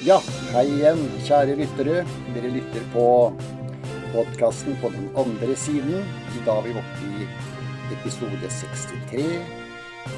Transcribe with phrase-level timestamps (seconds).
[0.00, 0.14] Ja,
[0.54, 1.98] hei igjen, kjære lyttere.
[2.32, 3.02] Dere lytter på
[4.14, 6.06] podkasten på den andre siden.
[6.32, 7.26] I dag er vi oppe i
[7.98, 9.26] episode 63.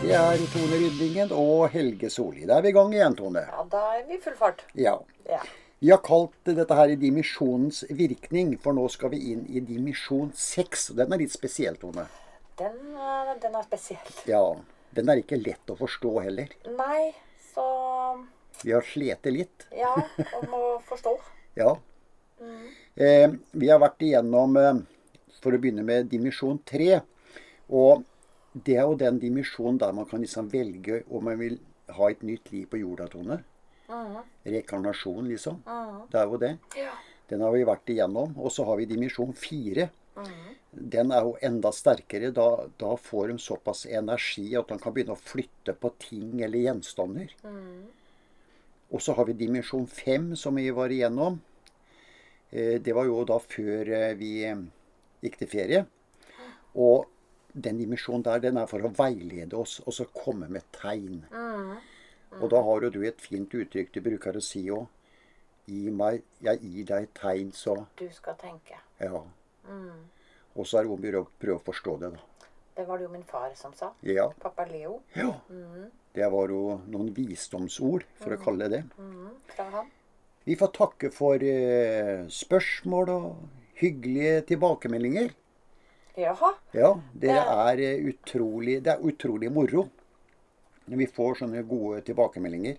[0.04, 2.44] Det er Tone Ryddingen og Helge Solli.
[2.46, 3.42] Da er vi i gang igjen, Tone.
[3.42, 4.62] Ja, da er vi i full fart.
[4.78, 4.92] Ja.
[5.26, 5.40] Ja.
[5.82, 10.92] Vi har kalt dette her dimisjonens virkning, for nå skal vi inn i dimisjon 6.
[10.92, 12.04] Og den er litt spesiell, Tone.
[12.62, 14.14] Den, eh, den er spesiell.
[14.30, 14.44] Ja,
[14.94, 16.54] den er ikke lett å forstå heller.
[16.70, 17.10] Nei,
[17.50, 17.66] så
[18.62, 19.66] Vi har slitt litt.
[19.76, 19.94] Ja,
[20.40, 21.16] om å forstå.
[21.52, 21.74] Ja.
[22.96, 24.78] Eh, vi har vært igjennom, eh,
[25.44, 27.02] for å begynne med dimensjon tre.
[27.68, 28.06] Og
[28.56, 31.58] det er jo den dimensjonen der man kan liksom velge om man vil
[31.92, 33.42] ha et nytt liv på jorda, Tone.
[34.48, 35.60] Rekarnasjon, liksom.
[36.08, 36.54] Det er jo det.
[36.80, 36.96] Ja.
[37.28, 38.34] Den har vi vært igjennom.
[38.40, 39.88] Og så har vi dimensjon fire.
[40.16, 40.52] Mm.
[40.72, 42.32] Den er jo enda sterkere.
[42.34, 42.48] Da,
[42.80, 47.32] da får de såpass energi at de kan begynne å flytte på ting eller gjenstander.
[48.92, 51.40] Og så har vi dimensjon 5, som vi var igjennom.
[52.50, 54.64] Eh, Det var jo da før eh, vi eh,
[55.24, 55.86] gikk til ferie.
[56.76, 57.08] Og
[57.52, 61.22] den dimensjonen der, den er for å veilede oss, og så komme med tegn.
[62.40, 64.86] Og da har jo du et fint uttrykk du bruker å si òg.
[65.68, 68.80] Gi meg, jeg gir deg tegn, så Du skal tenke.
[69.00, 69.20] Ja.
[70.56, 72.31] Og så er det om å prøve å forstå det, da.
[72.76, 73.92] Det var det jo min far som sa.
[74.00, 74.30] Ja.
[74.40, 75.00] Pappa Leo.
[75.14, 75.34] ja.
[76.12, 78.82] Det var jo noen visdomsord, for å kalle det.
[79.00, 79.86] Mm, fra han.
[80.44, 83.28] Vi får takke for eh, spørsmål og
[83.80, 85.30] hyggelige tilbakemeldinger.
[86.20, 86.50] Jaha.
[86.76, 89.86] Ja, det er eh, utrolig, det er utrolig moro
[90.90, 92.76] når vi får sånne gode tilbakemeldinger.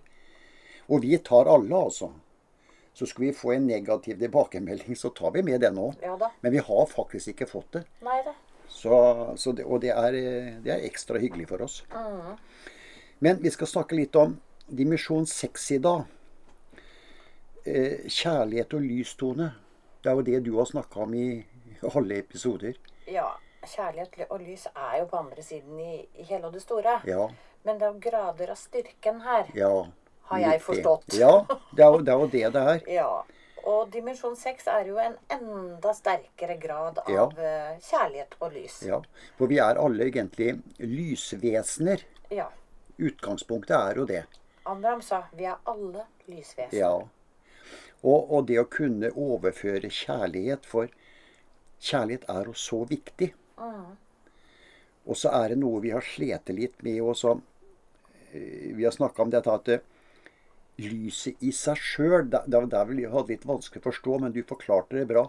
[0.92, 2.12] Og vi tar alle, altså.
[2.94, 5.96] Så skal vi få en negativ tilbakemelding, så tar vi med den òg.
[6.04, 6.14] Ja.
[6.44, 7.82] Men vi har faktisk ikke fått det.
[8.06, 8.36] Nei da.
[8.68, 8.96] Så,
[9.36, 11.82] så det, og det er, eh, det er ekstra hyggelig for oss.
[13.18, 14.36] Men vi skal snakke litt om
[14.68, 16.04] dimensjon seks i dag.
[17.64, 19.52] Eh, kjærlighet og lystone.
[20.02, 21.44] Det er jo det du har snakka om i
[21.94, 22.76] alle episoder.
[23.08, 23.30] Ja.
[23.64, 26.98] Kjærlighet og lys er jo på andre siden i, i hele og det store.
[27.08, 27.28] Ja.
[27.64, 29.46] Men det er jo grader av styrken her.
[29.56, 29.70] ja
[30.28, 31.06] Har jeg forstått.
[31.08, 31.20] det.
[31.22, 32.82] Ja, det er, jo, det er jo det det er.
[32.98, 33.08] Ja.
[33.64, 37.24] Og dimensjon seks er jo en enda sterkere grad av Ja.
[37.40, 38.82] eh, kjærlighet og lys.
[38.82, 39.00] Ja,
[39.38, 42.02] For vi er alle egentlig lysvesener.
[42.30, 42.50] Ja.
[42.98, 44.24] Utgangspunktet er jo det.
[44.66, 46.78] Amram sa vi er alle lysvesener.
[46.78, 46.92] Ja.
[48.04, 50.88] Og, og det å kunne overføre kjærlighet, for
[51.80, 53.32] kjærlighet er jo så viktig.
[55.06, 57.40] Og så er det noe vi har slitt litt med også.
[58.32, 59.68] eh, Vi har snakka om dette at
[60.80, 64.42] lyset i seg sjøl Det det der vi hadde litt vanskelig å forstå, men du
[64.42, 65.28] forklarte det bra.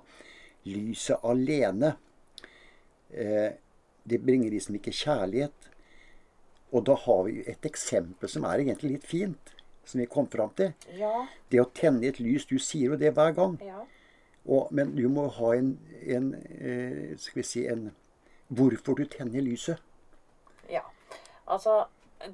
[0.66, 1.96] Lyset alene,
[3.12, 3.52] eh,
[4.04, 5.70] det bringer liksom ikke kjærlighet.
[6.74, 9.54] Og da har vi et eksempel som er egentlig litt fint,
[9.86, 10.74] som vi kom fram til.
[10.98, 11.28] Ja.
[11.50, 13.60] Det å tenne et lys Du sier jo det hver gang.
[13.62, 13.86] ja.
[14.46, 15.72] Og, men du må ha en,
[16.06, 17.88] en eh, Skal vi si en
[18.54, 19.82] Hvorfor du tenner lyset.
[20.70, 20.84] Ja.
[21.50, 21.88] Altså,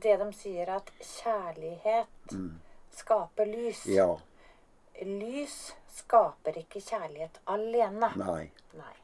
[0.04, 2.36] det de sier at kjærlighet
[2.92, 3.86] skaper lys.
[3.86, 3.94] Mm.
[3.94, 4.18] Ja.
[5.02, 8.12] Lys skaper ikke kjærlighet alene.
[8.16, 8.52] Nei.
[8.78, 8.96] Nei.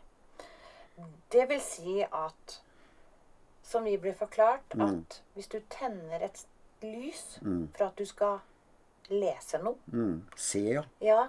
[1.31, 2.61] Det vil si at,
[3.63, 4.81] som vi blir forklart, Mm.
[4.99, 6.45] at hvis du tenner et
[6.81, 7.39] lys
[7.75, 8.39] for at du skal
[9.09, 10.23] lese noe, Mm.
[10.35, 10.83] Se, ja.
[11.01, 11.27] ja,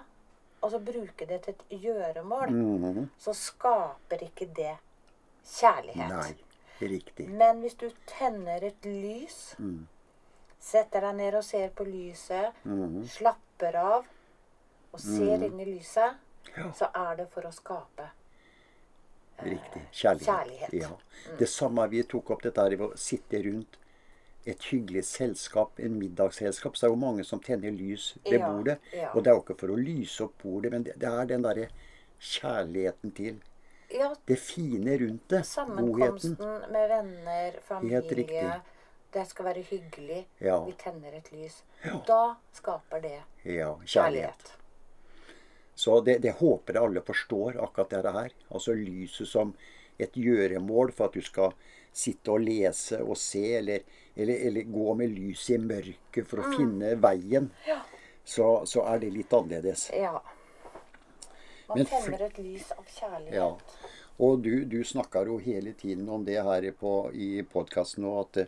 [0.61, 3.09] og så bruke det til et gjøremål, Mhm.
[3.19, 4.77] så skaper ikke det
[5.45, 6.09] kjærlighet.
[6.09, 6.35] Nei.
[6.81, 7.29] Riktig.
[7.29, 9.87] Men hvis du tenner et lys, Mm.
[10.59, 13.03] Setter deg ned og ser på lyset, Mhm.
[13.07, 14.05] slapper av
[14.93, 15.43] og ser Mm.
[15.43, 16.15] inn i lyset,
[16.57, 16.71] Ja.
[16.71, 18.09] så er det for å skape
[19.41, 19.81] Riktig.
[19.91, 20.25] Kjærlighet.
[20.27, 20.73] kjærlighet.
[20.73, 20.89] Ja.
[21.37, 23.77] Det samme vi tok opp dette her å sitte rundt
[24.45, 26.75] et hyggelig selskap, en middagsselskap.
[26.75, 28.77] Så det er jo mange som tenner lys ved Ja, bordet.
[28.93, 29.11] ja.
[29.15, 31.41] Og det er jo ikke for å lyse opp bordet, men det, det er den
[31.43, 31.67] derre
[32.19, 33.41] kjærligheten til
[33.91, 35.41] Ja, det fine rundt det.
[35.41, 35.45] Godheten.
[35.45, 38.01] sammenkomsten med venner, familie.
[38.01, 38.61] riktig.
[39.13, 40.19] Det skal være hyggelig.
[40.39, 40.59] Ja.
[40.65, 41.63] Vi tenner et lys.
[41.83, 41.95] Ja.
[42.07, 42.21] Da
[42.53, 43.87] skaper det Ja, kjærlighet.
[43.89, 44.51] kjærlighet.
[45.79, 48.33] Så det, det håper jeg alle forstår, akkurat dette her.
[48.51, 49.53] Altså lyset som
[49.99, 51.53] et gjøremål for at du skal
[51.95, 53.85] sitte og lese og se, eller,
[54.15, 57.49] eller, eller gå med lyset i mørket for å finne veien.
[57.67, 57.79] Ja.
[58.29, 59.89] Så, så er det litt annerledes.
[59.95, 60.19] ja.
[61.69, 63.35] Man Men tenner et lys av kjærlighet.
[63.35, 63.89] Ja.
[64.25, 68.39] Og du, du snakker jo hele tiden om det her på, i podkasten nå, at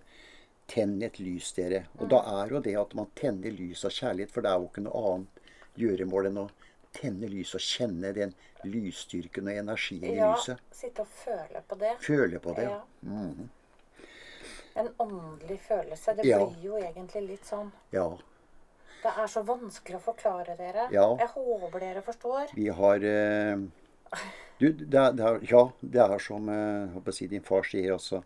[0.71, 1.85] tenn et lys, dere.
[1.99, 4.69] Og da er jo det at man tenner lys av kjærlighet, for det er jo
[4.71, 5.49] ikke noe annet
[5.81, 6.49] gjøremål enn å
[6.95, 8.33] tenne lys og kjenne den
[8.67, 10.59] lysstyrken og energien i lyset.
[10.59, 11.93] Ja, sitte og føle på det.
[12.03, 12.67] Føle på det.
[12.69, 12.81] Ja.
[13.07, 13.47] Ja.
[14.81, 16.15] En åndelig følelse.
[16.15, 16.45] Det Ja.
[16.45, 17.71] blir jo egentlig litt sånn.
[17.91, 18.09] ja.
[19.01, 20.87] Det er så vanskelig å forklare dere.
[20.93, 21.07] Ja.
[21.17, 22.51] Jeg håper dere forstår.
[22.53, 23.57] Vi har eh,
[24.59, 28.21] du, det er, det er, Ja, det er som eh, din far sier også.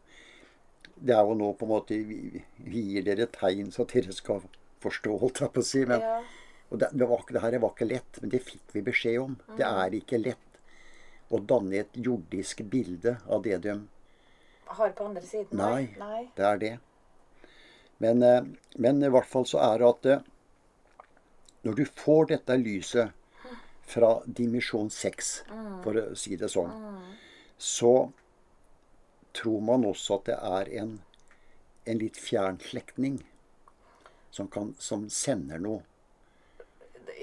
[0.95, 4.41] Det er jo nå på en måte Vi, vi gir dere tegn så dere skal
[4.85, 5.85] forstå, holdt jeg på å si.
[5.85, 6.21] Men, Ja.
[6.71, 9.35] og det, det, var, det her var ikke lett, men det fikk vi beskjed om.
[9.57, 9.79] Det Mm.
[9.85, 10.59] er ikke lett
[11.31, 13.79] å danne et jordisk bilde av det de
[14.67, 15.57] Har på andre siden?
[15.57, 15.93] Nei.
[15.97, 16.29] Nei.
[16.35, 16.79] Det er det.
[17.99, 18.41] Men, eh,
[18.77, 20.23] men i hvert fall så er det at eh,
[21.65, 23.11] når du får dette lyset
[23.85, 25.43] fra dimensjon 6,
[25.83, 26.73] for å si det sånn,
[27.57, 28.11] så
[29.35, 30.95] tror man også at det er en,
[31.85, 33.19] en litt fjern slektning
[34.35, 35.83] som, kan, som sender noe.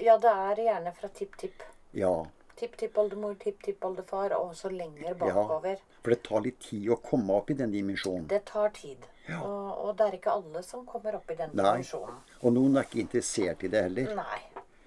[0.01, 1.63] Ja, det er gjerne fra tipp-tipp.
[1.93, 2.13] Ja.
[2.57, 5.77] Tipp-tippoldemor, tipp-tippoldefar og så lenger bakover.
[5.77, 8.25] Ja, For det tar litt tid å komme opp i den dimensjonen.
[8.29, 9.05] Det tar tid.
[9.27, 9.39] Ja.
[9.45, 11.63] Og, og det er ikke alle som kommer opp i den Nei.
[11.63, 12.19] dimensjonen.
[12.41, 14.13] Og noen er ikke interessert i det heller.
[14.17, 14.41] Nei.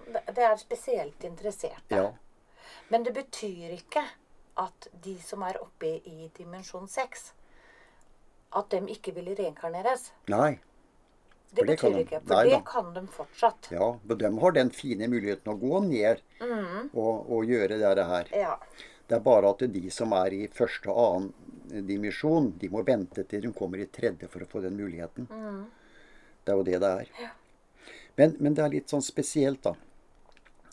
[0.07, 2.01] Det, det er spesielt interesserte.
[2.03, 2.11] Ja.
[2.91, 4.03] Men det betyr ikke
[4.57, 7.27] at de som er oppe i dimensjon 6,
[8.57, 10.11] at de ikke vil reinkarneres.
[10.31, 10.57] Nei.
[11.47, 12.03] Det det betyr de.
[12.03, 12.19] ikke.
[12.25, 13.69] For Nei det kan de fortsatt.
[13.71, 18.31] Ja, men de har den fine muligheten å gå ned og, og gjøre dette her.
[18.35, 18.55] Ja.
[19.07, 23.23] Det er bare at de som er i første og annen dimensjon, de må vente
[23.27, 25.27] til de kommer i tredje for å få den muligheten.
[26.43, 27.31] Det er jo det det er.
[28.19, 29.75] Men, men det er litt sånn spesielt, da.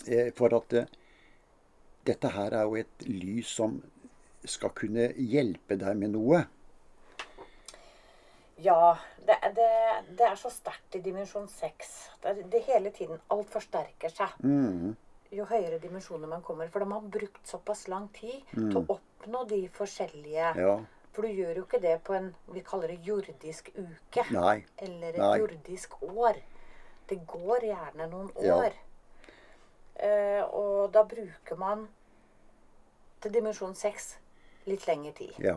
[0.06, 0.90] Eh, For at eh,
[2.06, 3.78] dette her er jo et lys som
[4.44, 6.42] skal kunne hjelpe deg med noe.
[8.62, 8.96] Ja,
[9.26, 9.68] det, det,
[10.18, 11.94] det er så sterkt i dimensjon 6.
[12.22, 14.36] Det, det hele tiden Alt forsterker seg.
[15.34, 16.68] Jo høyere dimensjoner man kommer.
[16.70, 20.76] For de har brukt såpass lang tid til å oppnå de forskjellige Ja.
[21.14, 24.24] For du gjør jo ikke det på en vi kaller det jordisk uke.
[24.34, 24.64] Nei.
[24.82, 25.36] Eller et Nei.
[25.38, 26.40] jordisk år.
[27.06, 28.74] Det går gjerne noen år.
[28.74, 28.93] Eh,
[30.52, 31.86] og da bruker man
[33.24, 34.10] til dimensjon 6
[34.68, 35.32] litt lengre tid.
[35.40, 35.56] Ja.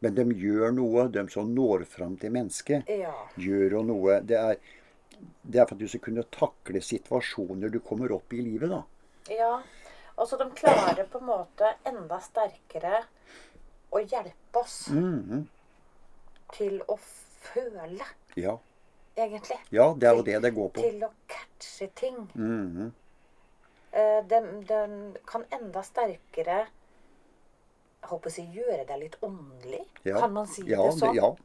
[0.00, 2.86] Men de gjør noe, de som når fram til mennesket.
[2.88, 3.12] Ja.
[3.36, 4.60] gjør jo noe det er,
[5.42, 8.82] det er for at du skal kunne takle situasjoner du kommer opp i livet, da.
[9.34, 9.56] Ja.
[10.18, 13.04] Altså, de klarer på en måte enda sterkere
[13.94, 15.46] å hjelpe oss Mhm.
[16.52, 18.06] til å føle,
[18.36, 18.56] Ja.
[19.24, 19.58] Egentlig.
[19.74, 20.86] ja, det er jo det det går på.
[20.86, 22.16] Til å catche ting.
[22.34, 22.90] Mm -hmm.
[23.98, 26.66] uh, den, den kan enda sterkere
[28.00, 29.84] jeg håper å si, gjøre deg litt åndelig.
[30.02, 30.20] Ja.
[30.20, 31.16] Kan man si ja, det sånn?
[31.16, 31.36] ja.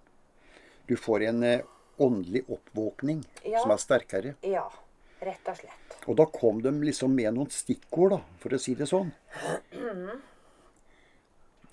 [0.85, 1.59] Du får en uh,
[1.97, 3.59] åndelig oppvåkning Ja.
[3.61, 4.35] som er sterkere.
[4.41, 4.71] Ja,
[5.19, 5.97] rett og slett.
[6.07, 9.11] Og da kom de liksom med noen stikkord, da, for å si det sånn.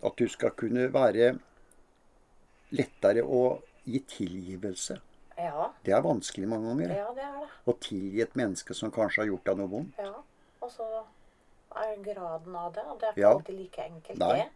[0.03, 1.35] At du skal kunne være
[2.70, 5.00] lettere å gi tilgivelse.
[5.40, 6.94] Ja, Det er vanskelig mange ganger.
[6.96, 7.48] ja det er det.
[7.66, 9.98] Å tilgi et menneske som kanskje har gjort deg noe vondt.
[9.98, 10.14] Ja.
[10.62, 10.87] Og så
[11.76, 13.31] er graden av det, og det er ikke Ja.
[13.34, 14.37] alltid like enkelt, Nei.
[14.37, 14.48] det.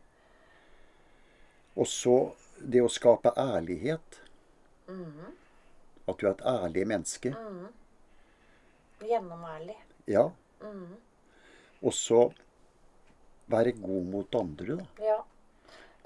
[1.77, 4.21] Og så det å skape ærlighet.
[4.89, 5.33] Mhm.
[6.09, 7.35] At du er et ærlig menneske.
[9.01, 9.77] Gjennomærlig.
[10.07, 10.31] Ja.
[10.61, 10.97] Mhm.
[11.83, 12.33] Og så
[13.51, 14.87] være god mot andre, da.
[15.05, 15.19] Ja.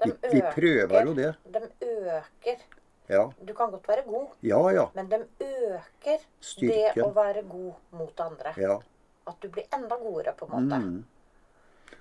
[0.05, 1.35] Vi, vi prøver jo det.
[1.51, 2.61] De øker.
[3.09, 3.23] Ja.
[3.41, 4.87] Du kan godt være god, Ja, ja.
[4.95, 6.19] men de øker
[6.61, 8.53] det å være god mot andre.
[8.57, 8.79] ja.
[9.27, 10.77] At du blir enda godere, på en måte.
[10.81, 11.03] Mm.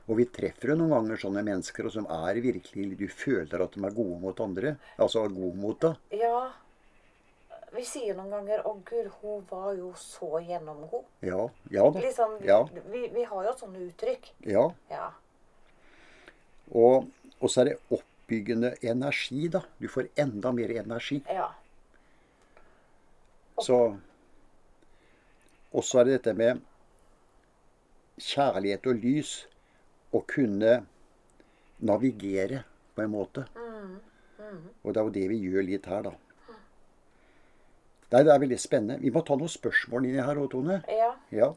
[0.09, 3.73] Og vi treffer jo noen ganger sånne mennesker og som er virkelig Du føler at
[3.75, 4.77] de er gode mot andre.
[4.99, 5.97] Altså er gode mot deg.
[6.17, 6.53] Ja.
[7.75, 11.05] Vi sier noen ganger 'Å, gud, hun var jo så gjennomgod'.
[11.21, 11.49] Ja.
[11.71, 12.01] Ja da.
[12.01, 12.63] Liksom, vi, Ja.
[12.87, 14.31] vi, vi har jo sånne uttrykk.
[14.47, 14.71] Ja.
[14.91, 15.11] Ja.
[16.75, 17.09] Og,
[17.41, 17.79] og så er det
[18.29, 19.63] oppbyggende energi, da.
[19.79, 21.23] Du får enda mer energi.
[21.27, 21.55] ja.
[23.61, 23.99] Så
[25.73, 26.61] Og så er det dette med
[28.19, 29.47] kjærlighet og lys.
[30.13, 30.87] Å kunne
[31.81, 32.63] navigere
[32.95, 33.45] på en måte.
[34.83, 36.13] Og det er jo det vi gjør litt her, da.
[38.11, 39.01] Nei, det er veldig spennende.
[39.03, 40.81] Vi må ta noen spørsmål inni her òg, Tone.
[40.89, 41.11] Ja.
[41.31, 41.53] Ja.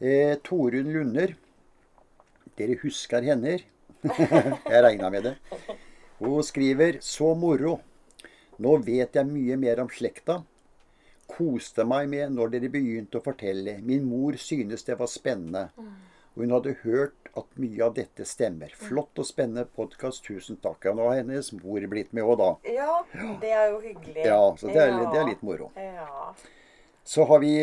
[0.00, 1.34] Eh, Torunn Lunder.
[2.56, 3.58] Dere husker henne?
[4.04, 5.34] Jeg regna med det.
[6.20, 7.80] Hun skriver 'Så moro'.
[8.60, 10.42] Nå vet jeg mye mer om slekta.
[11.30, 13.78] Koste meg med når dere begynte å fortelle.
[13.80, 15.70] Min mor synes det var spennende.
[16.34, 18.72] Og hun hadde hørt at mye av dette stemmer.
[18.76, 20.24] Flott og spennende podkast.
[20.26, 20.84] Tusen takk.
[20.84, 22.50] Ja, nå har hennes mor blitt med òg, da.
[22.68, 23.02] ja,
[23.40, 24.24] det er jo hyggelig.
[24.26, 25.70] Ja, så det er, det er litt moro.
[25.76, 26.34] Ja.
[27.04, 27.54] Så har vi,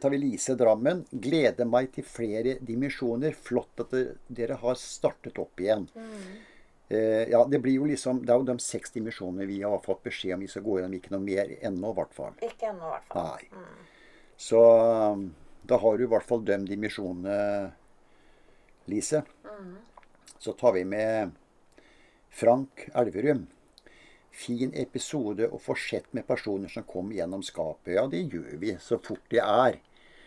[0.00, 1.04] tar vi Lise Drammen.
[1.10, 3.34] Gleder meg til flere dimensjoner.
[3.36, 3.94] Flott at
[4.28, 5.86] dere har startet opp igjen.
[6.90, 10.00] Eh, ja, det blir jo liksom Det er jo de seks dimensjonene vi har fått
[10.08, 10.96] beskjed om vi skal gå gjennom.
[10.98, 12.34] Ikke noe mer ennå, i hvert fall.
[12.42, 13.44] Ikke ennå, i hvert fall.
[13.54, 13.76] Nei.
[14.40, 14.62] Så
[15.14, 15.28] um,
[15.62, 17.70] da har du i hvert fall de dimensjonene,
[18.90, 19.22] Lise.
[20.40, 21.36] Så tar vi med
[22.32, 23.44] Frank Elverum.
[24.30, 27.96] Fin episode og forsett med personer som kom gjennom skapet.
[27.96, 29.80] Ja, det gjør vi så fort det er.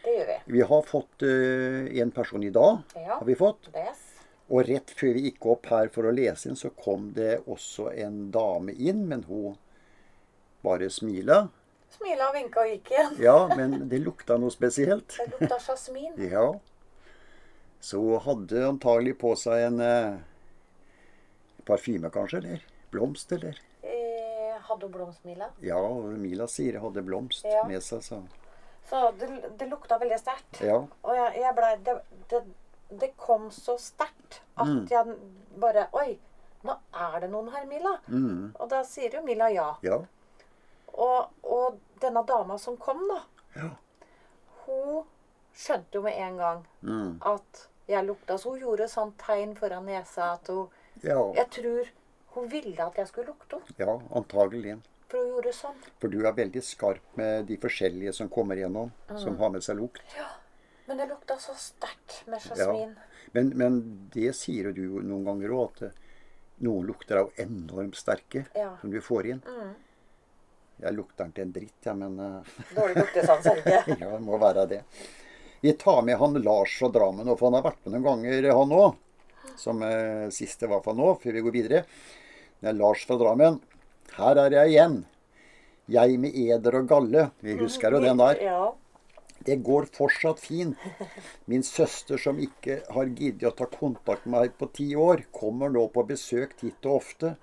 [0.04, 0.38] Det gjør vi.
[0.58, 2.82] Vi har fått uh, en person i dag.
[2.96, 3.20] Ja.
[3.20, 3.70] har vi fått.
[3.76, 4.10] Yes.
[4.52, 7.90] Og rett før vi gikk opp her for å lese inn, så kom det også
[8.04, 9.56] en dame inn, men hun
[10.64, 11.48] bare smila.
[11.94, 13.18] Smila og vinka og gikk igjen.
[13.28, 15.16] Ja, men det lukta noe spesielt.
[15.16, 16.14] Det lukta sjasmin.
[16.34, 16.52] Ja.
[17.84, 20.20] Så hun hadde antagelig på seg en uh,
[21.68, 23.58] parfyme, kanskje, eller blomst, eller?
[24.74, 25.48] Hadde hun blomstmila?
[25.62, 25.78] Ja,
[26.26, 27.64] Mila sier hun hadde blomst Ja.
[27.70, 28.22] med seg, så
[28.90, 30.60] Så det, det lukta veldig sterkt.
[30.62, 30.82] Ja.
[31.04, 31.94] Og jeg, jeg ble det,
[32.30, 32.42] det,
[33.00, 34.88] det kom så sterkt at Mm.
[34.92, 35.16] jeg
[35.62, 36.18] bare Oi,
[36.66, 37.94] nå er det noen her, Mila.
[38.10, 38.52] Mm.
[38.60, 39.70] Og da sier jo Mila ja.
[39.84, 40.02] Ja.
[40.94, 43.22] Og, og denne dama som kom, da,
[43.56, 43.70] Ja.
[44.66, 45.04] hun
[45.56, 47.22] skjønte jo med en gang Mm.
[47.26, 48.38] at jeg lukta.
[48.38, 50.68] Så hun gjorde sånn tegn foran nesa at hun
[51.04, 51.32] Ja.
[51.34, 51.88] Jeg tror
[52.36, 53.76] hun ville at jeg skulle lukte henne.
[53.78, 54.78] ja, antagelig.
[55.10, 55.76] For hun gjorde sånn.
[56.02, 59.18] For du er veldig skarp med de forskjellige som kommer gjennom, Mm.
[59.22, 60.02] som har med seg lukt.
[60.18, 60.26] Ja,
[60.88, 62.96] Men det lukta så sterkt med jasmin.
[63.34, 65.92] Men, men det sier jo du noen ganger òg, at eh,
[66.66, 68.74] noen lukter er jo enormt sterke Ja.
[68.82, 69.42] som du får inn.
[69.48, 69.76] Mm.
[70.84, 74.66] Jeg lukter ikke en dritt, jeg, men eh, Dårlig luktesans, er ja, det må være
[74.68, 74.82] det.
[75.62, 78.76] Vi tar med han Lars fra Drammen, for han har vært med noen ganger, han
[78.76, 78.98] òg.
[79.60, 81.84] Som eh, siste, i hvert fall nå, før vi går videre.
[82.64, 83.58] Det er Lars fra Drammen.
[84.16, 84.94] Her er jeg igjen.
[85.92, 87.24] Jeg med eder og galle.
[87.44, 88.40] Vi husker jo den der.
[89.44, 90.80] Det går fortsatt fint.
[91.52, 95.74] Min søster som ikke har giddet å ta kontakt med meg på ti år, kommer
[95.76, 97.34] nå på besøk titt og ofte.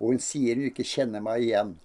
[0.00, 1.76] Og hun sier hun ikke kjenner meg igjen.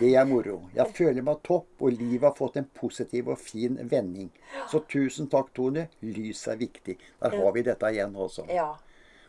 [0.00, 0.58] Det er moro.
[0.74, 4.34] Jeg føler meg topp, og livet har fått en positiv og fin vending.
[4.66, 5.86] Så tusen takk, Tone.
[6.02, 6.98] Lys er viktig.
[7.22, 8.50] Der har vi dette igjen også.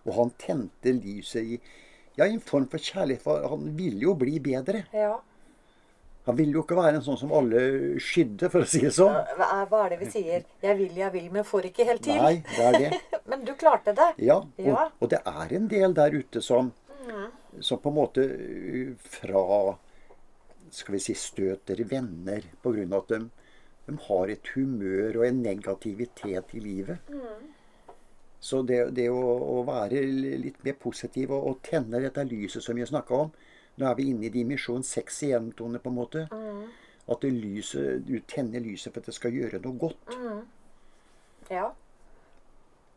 [0.01, 1.61] Og han tente lyset i
[2.17, 3.23] ja, i en form for kjærlighet.
[3.25, 4.85] For han ville jo bli bedre.
[4.93, 5.13] ja.
[6.23, 7.61] Han ville jo ikke være en sånn som alle
[7.99, 9.11] skydde, for å si det sånn.
[9.35, 9.47] Hva
[9.81, 10.45] er, det vi sier?
[10.63, 12.15] Jeg vil, jeg vil, men får ikke helt til.
[12.15, 12.99] Nei, det er det.
[13.31, 14.07] Men du klarte det.
[14.23, 14.85] Ja, og, Ja.
[14.99, 16.71] og det er en del der ute som,
[17.59, 19.43] som på en måte uh, fra
[20.73, 23.19] skal vi si, støter venner av at de,
[23.87, 27.13] de har et humør og en negativitet i livet.
[28.43, 30.01] Så det, det å, å være
[30.43, 33.33] litt mer positiv og, og tenne dette lyset som vi snakka om
[33.73, 36.27] Nå er vi inne i dimensjon seks igjen, Tone, på en måte.
[37.09, 40.11] At det lyset, du tenner lyset for at det skal gjøre noe godt.
[41.49, 41.71] Ja.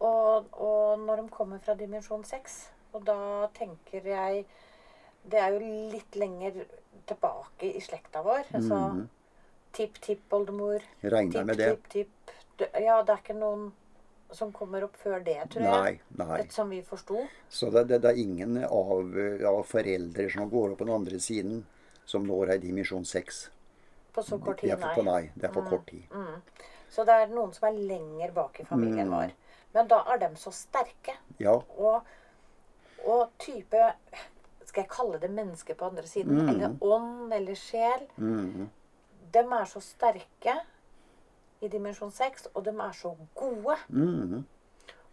[0.04, 2.58] Og, og når de kommer fra dimensjon 6,
[2.92, 4.44] og da tenker jeg
[5.26, 6.60] Det er jo litt lenger
[7.08, 8.52] tilbake i slekta vår.
[8.54, 8.82] Altså
[9.76, 10.84] tipp-tipp-oldemor.
[11.02, 11.72] Regner med det.
[11.72, 13.70] Tipp-tipp-tipp Ja, det er ikke noen
[14.34, 16.00] som kommer opp før det, tror jeg.
[16.10, 16.38] Nei, nei.
[16.50, 17.26] Som vi forsto.
[17.48, 19.16] Så det, det, det er ingen av,
[19.46, 21.64] av foreldre som går opp på den andre siden,
[22.04, 23.48] som når ei dimensjon seks.
[24.12, 25.02] På så kort tid, nei.
[25.04, 26.04] nei, det er for kort tid.
[26.90, 28.68] Så det er noen som er lenger bak i Mm.
[28.68, 29.32] familien vår.
[29.74, 31.16] Men da er de så sterke.
[31.38, 31.56] Ja.
[31.76, 32.02] Og,
[33.04, 33.92] og type
[34.66, 36.40] Skal jeg kalle det menneske på andre siden?
[36.42, 36.48] Mm.
[36.48, 38.06] Eller ånd eller sjel?
[38.18, 38.68] mhm,
[39.32, 40.56] De er så sterke
[41.62, 43.76] i dimensjon 6, og de er så gode.
[43.88, 44.44] mhm,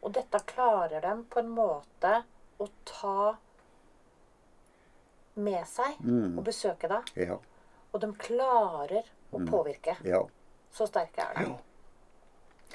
[0.04, 2.24] Og dette klarer de på en måte
[2.60, 3.38] å ta
[5.36, 6.38] med seg Mm.
[6.38, 7.04] og besøke deg.
[7.28, 7.38] ja.
[7.94, 9.96] Og de klarer å påvirke.
[10.02, 10.06] Mm.
[10.06, 10.24] Ja.
[10.72, 11.50] Så sterke er de.
[11.52, 11.58] Ja.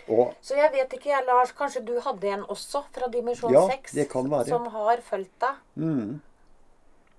[0.09, 3.67] Og Så jeg vet ikke, jeg, Lars, kanskje du hadde en også fra dimensjon Ja,
[3.69, 4.47] 6 det kan være.
[4.49, 5.57] som har fulgt deg.
[5.77, 6.21] Mm.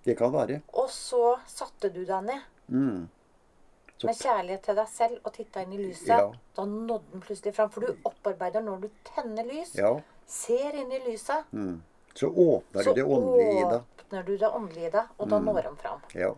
[0.05, 0.61] Det kan være.
[0.73, 3.09] Og så satte du deg ned Mm.
[3.99, 6.07] Så- med kjærlighet til deg selv og titta inn i lyset.
[6.07, 6.31] Ja.
[6.55, 7.69] Da nådde den plutselig fram.
[7.69, 9.99] For du opparbeider når du tenner lys, Ja.
[10.25, 11.81] ser inn i lyset, Mm.
[12.15, 13.81] Så åpner så du det åndelige i deg.
[13.99, 15.99] åpner du det åndelige i deg, og da når han fram.
[16.15, 16.33] Ja.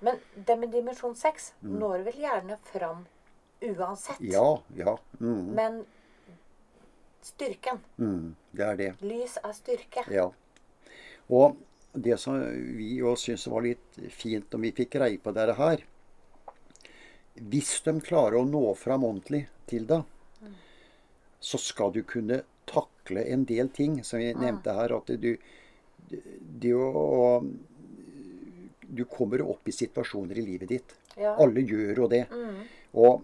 [0.00, 3.06] Men det med dimensjon 6 når vel gjerne fram
[3.62, 4.18] uansett.
[4.20, 4.30] Mm.
[4.32, 4.56] Ja.
[4.76, 4.96] Ja.
[5.20, 5.86] mhm, Men
[7.22, 8.94] styrken mhm, Det er det.
[9.02, 10.04] Lys er styrke.
[10.10, 10.30] Ja.
[11.30, 11.56] Og
[11.94, 12.40] det som
[12.76, 15.84] vi jo syns var litt fint om vi fikk greie på dette her
[17.40, 20.04] Hvis de klarer å nå fram ordentlig til deg,
[21.40, 24.92] så skal du kunne takle en del ting, som vi nevnte her.
[24.96, 25.36] At du
[26.10, 27.40] Det å
[28.90, 30.94] Du kommer opp i situasjoner i livet ditt.
[31.16, 31.36] Ja.
[31.38, 32.24] Alle gjør jo det.
[32.92, 33.22] Og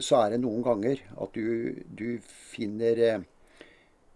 [0.00, 3.24] så er det noen ganger at du, du finner eh,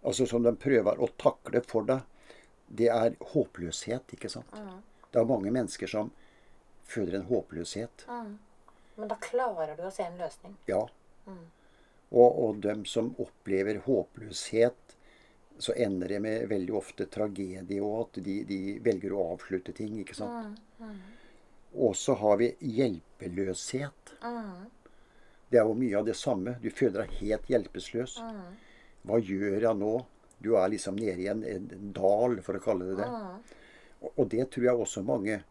[0.02, 2.00] Altså som de prøver å takle for deg.
[2.70, 4.46] det er håpløshet, ikke sant?
[5.10, 6.12] Det er mange mennesker som
[6.86, 8.06] føler en håpløshet.
[8.96, 10.56] Men da klarer du å se en løsning.
[10.70, 10.82] Ja.
[12.10, 14.96] Og, og dem som opplever håpløshet,
[15.60, 19.98] så ender det med veldig ofte tragedie, og at de, de velger å avslutte ting.
[20.00, 20.60] ikke sant?
[21.76, 24.14] Og så har vi hjelpeløshet.
[25.50, 26.56] Det er jo mye av det samme.
[26.62, 28.16] Du føler deg helt hjelpeløs.
[29.06, 29.92] Hva gjør jeg nå?
[30.40, 33.08] Du er liksom nede i en, en dal, for å kalle det det.
[34.00, 35.42] Og, og det tror jeg også mange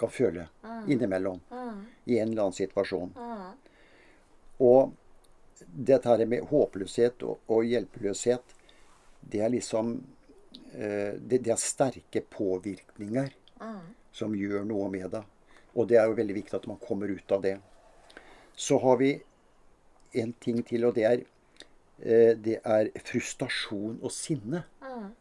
[0.00, 0.46] kan føle
[0.88, 1.40] innimellom.
[2.04, 3.12] I en eller annen situasjon.
[4.60, 4.94] Og
[5.60, 8.54] dette her med håpløshet og, og hjelpeløshet,
[9.20, 9.92] det er liksom
[10.72, 13.34] eh, det, det er sterke påvirkninger
[14.16, 15.22] som gjør noe med det.
[15.76, 17.58] Og det er jo veldig viktig at man kommer ut av det.
[18.56, 19.12] Så har vi
[20.20, 21.22] en ting til, og det er,
[22.02, 24.64] eh, det er frustrasjon og sinne.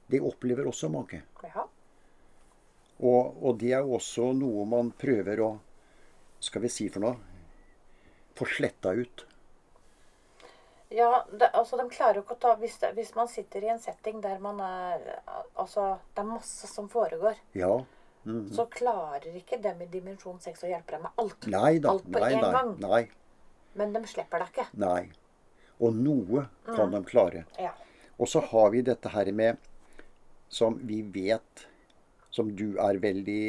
[0.09, 1.21] Det opplever også mange.
[2.99, 5.49] Og, og det er jo også noe man prøver å
[6.43, 7.15] Skal vi si for noe?
[8.35, 9.25] Få sletta ut.
[10.89, 13.69] Ja, det, altså de klarer jo ikke å ta hvis, det, hvis man sitter i
[13.69, 15.03] en setting der man er
[15.59, 17.37] Altså, det er masse som foregår.
[17.59, 17.75] Ja.
[18.23, 18.47] Mhm.
[18.55, 21.47] Så klarer ikke dem i dimensjon 6 å hjelpe deg med alt.
[21.51, 21.93] Nei da.
[21.93, 22.51] alt på Nei, én nei.
[22.55, 22.71] gang.
[22.83, 23.03] Nei.
[23.79, 24.67] Men de slipper deg ikke.
[24.81, 25.11] Nei.
[25.79, 27.45] Og noe kan de klare.
[27.59, 27.71] Ja.
[28.19, 29.59] Og så har vi dette her med
[30.49, 31.67] Som vi vet
[32.39, 33.43] Som du er veldig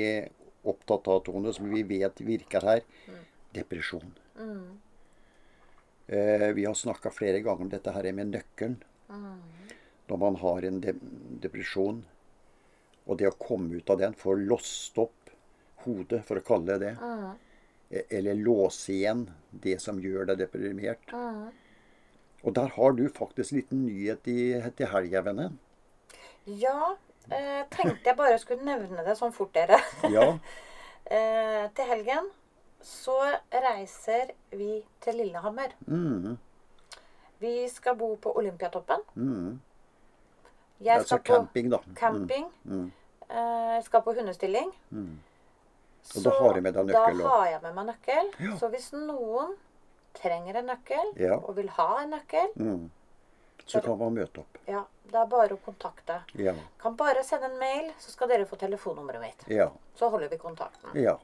[0.66, 2.82] opptatt av, Tone, som vi vet virker her.
[3.54, 4.10] Depresjon.
[6.10, 8.80] Eh, vi har snakka flere ganger om dette her med nøkkelen.
[10.10, 10.92] Når man har en de
[11.42, 12.00] depresjon,
[13.06, 15.30] og det å komme ut av den, få låst opp
[15.84, 16.96] hodet, for å kalle det det.
[17.90, 21.14] eh, Eller låse igjen det som gjør deg deprimert.
[22.42, 24.38] Og der har du faktisk en liten nyhet i,
[24.76, 25.58] til helga, vennen.
[26.46, 26.96] Ja,
[27.30, 29.78] eh, tenkte jeg bare skulle nevne det sånn fort, dere.
[30.16, 30.38] Ja.
[31.10, 32.30] eh, til helgen
[32.82, 33.16] så
[33.52, 35.74] reiser vi til Lillehammer.
[35.86, 36.38] Mm,
[37.40, 39.00] Vi skal bo på Olympiatoppen.
[39.16, 39.60] mm.
[40.80, 41.78] Jeg Altså skal på camping, da.
[41.96, 42.46] camping.
[42.64, 42.92] Mm,
[43.30, 44.72] Eh, skal på hundestilling.
[44.90, 45.18] mm.
[46.16, 47.28] Og da har jeg med deg nøkkel, Da da.
[47.28, 48.30] har jeg med meg nøkkel.
[48.40, 48.56] Ja.
[48.58, 49.52] Så hvis noen
[50.14, 51.36] trenger en nøkkel, Ja.
[51.36, 52.90] og vil ha en nøkkel, Mm.
[53.66, 54.58] Så kan man møte opp.
[54.66, 56.20] ja, det er bare å kontakte.
[56.38, 56.54] Ja.
[56.78, 59.44] Kan bare sende en mail, så skal dere få telefonnummeret mitt.
[59.50, 59.70] Ja.
[59.94, 60.90] Så holder vi kontakten.
[60.94, 61.18] ja.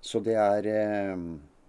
[0.00, 1.16] Så det er eh,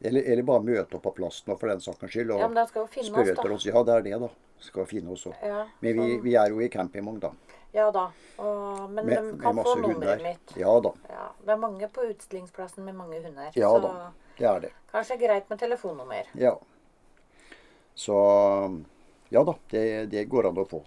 [0.02, 2.32] eller, eller bare møte opp på plassen for den saks skyld.
[2.36, 3.54] Og Ja, men den skal jo finne spørre oss, da.
[3.56, 3.66] oss.
[3.66, 4.30] Ja, det er det, da.
[4.62, 5.36] Skal finne oss òg.
[5.42, 7.32] Ja, Men vi, vi er jo i campingvogn, da.
[7.74, 8.08] ja da.
[8.38, 10.54] Og, men Med, de kan få nummeret mitt.
[10.58, 10.94] Ja da.
[11.10, 13.52] Ja, det er mange på utstillingsplassen med mange hunder.
[13.58, 14.12] Ja så da.
[14.38, 14.72] Det er det.
[14.92, 16.30] kanskje greit med telefonnummer.
[16.38, 16.56] Ja.
[17.98, 18.18] Så
[19.34, 19.58] Ja da.
[19.72, 19.84] Det,
[20.14, 20.84] det går an å få.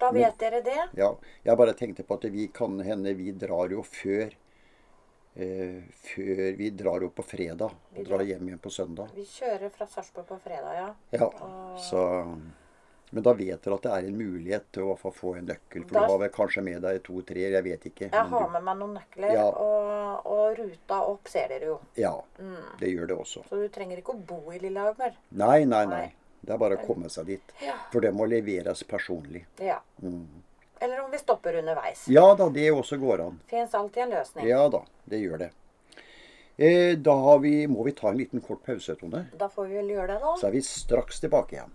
[0.00, 0.78] Da vet dere det.
[0.96, 1.10] Ja.
[1.44, 4.30] Jeg bare tenkte på at vi kan hende vi drar jo før
[5.34, 7.74] eh, Før vi drar opp på fredag.
[7.92, 9.12] Og drar hjem igjen på søndag.
[9.18, 10.88] Vi kjører fra Sarpsborg på fredag, ja.
[11.18, 11.28] Ja.
[11.90, 12.06] Så
[13.12, 15.82] Men da vet dere at det er en mulighet til å få en nøkkel.
[15.88, 18.10] For Da- du har vel kanskje med deg to-tre, jeg vet ikke.
[18.10, 19.46] Jeg har du- med meg noen nøkler, Ja.
[19.50, 21.80] og, og ruta opp ser dere jo.
[21.96, 22.14] Ja.
[22.78, 23.42] Det gjør det også.
[23.48, 25.16] Så du trenger ikke å bo i Lillehammer.
[25.32, 26.12] Nei, nei, nei.
[26.42, 27.52] Det er bare å komme seg dit.
[27.60, 27.74] Ja.
[27.90, 29.44] For det må leveres personlig.
[29.58, 29.80] ja.
[30.82, 32.06] Eller om vi stopper underveis.
[32.08, 32.12] Mm.
[32.14, 33.40] Ja da, det også går an.
[33.48, 34.46] Fins alltid en løsning.
[34.48, 35.50] Ja da, det gjør det.
[36.58, 39.26] Eh, da har vi, må vi ta en liten kort pause, Tone.
[39.36, 40.34] Da får vi vel gjøre det, da.
[40.36, 41.70] Så er vi straks tilbake igjen.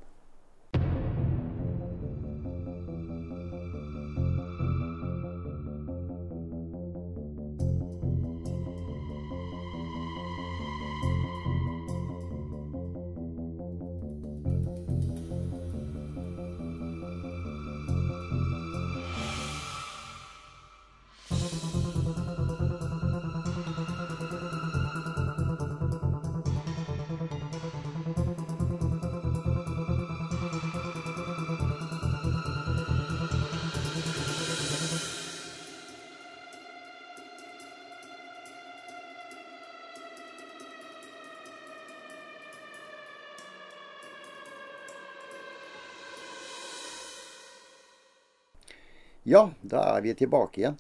[49.28, 50.76] Ja, da er vi tilbake igjen.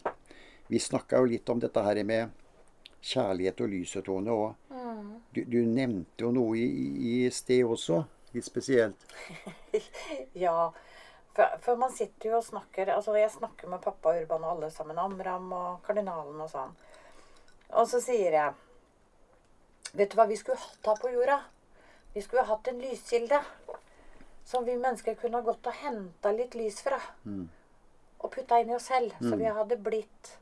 [0.68, 2.30] Vi snakka jo litt om dette her med
[3.02, 4.36] kjærlighet og lysetone.
[4.36, 4.76] Og
[5.34, 6.68] du, du nevnte jo noe i,
[7.10, 8.04] i sted også,
[8.36, 9.08] litt spesielt.
[10.46, 10.70] Ja.
[11.34, 14.70] For, for man sitter jo og snakker Altså, jeg snakker med pappa Urban og alle
[14.72, 15.02] sammen.
[15.02, 16.78] Amram og kardinalen og sånn.
[17.74, 21.42] Og så sier jeg Vet du hva vi skulle hatt her på jorda?
[22.14, 23.42] Vi skulle hatt en lyskilde.
[24.46, 27.02] Som vi mennesker kunne ha gått og henta litt lys fra.
[28.26, 29.14] Og putta inn i oss selv.
[29.22, 30.36] Så vi hadde blitt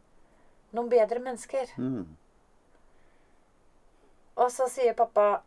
[0.73, 1.73] noen bedre mennesker.
[1.77, 2.07] Mm.
[4.33, 5.43] Og så sier pappa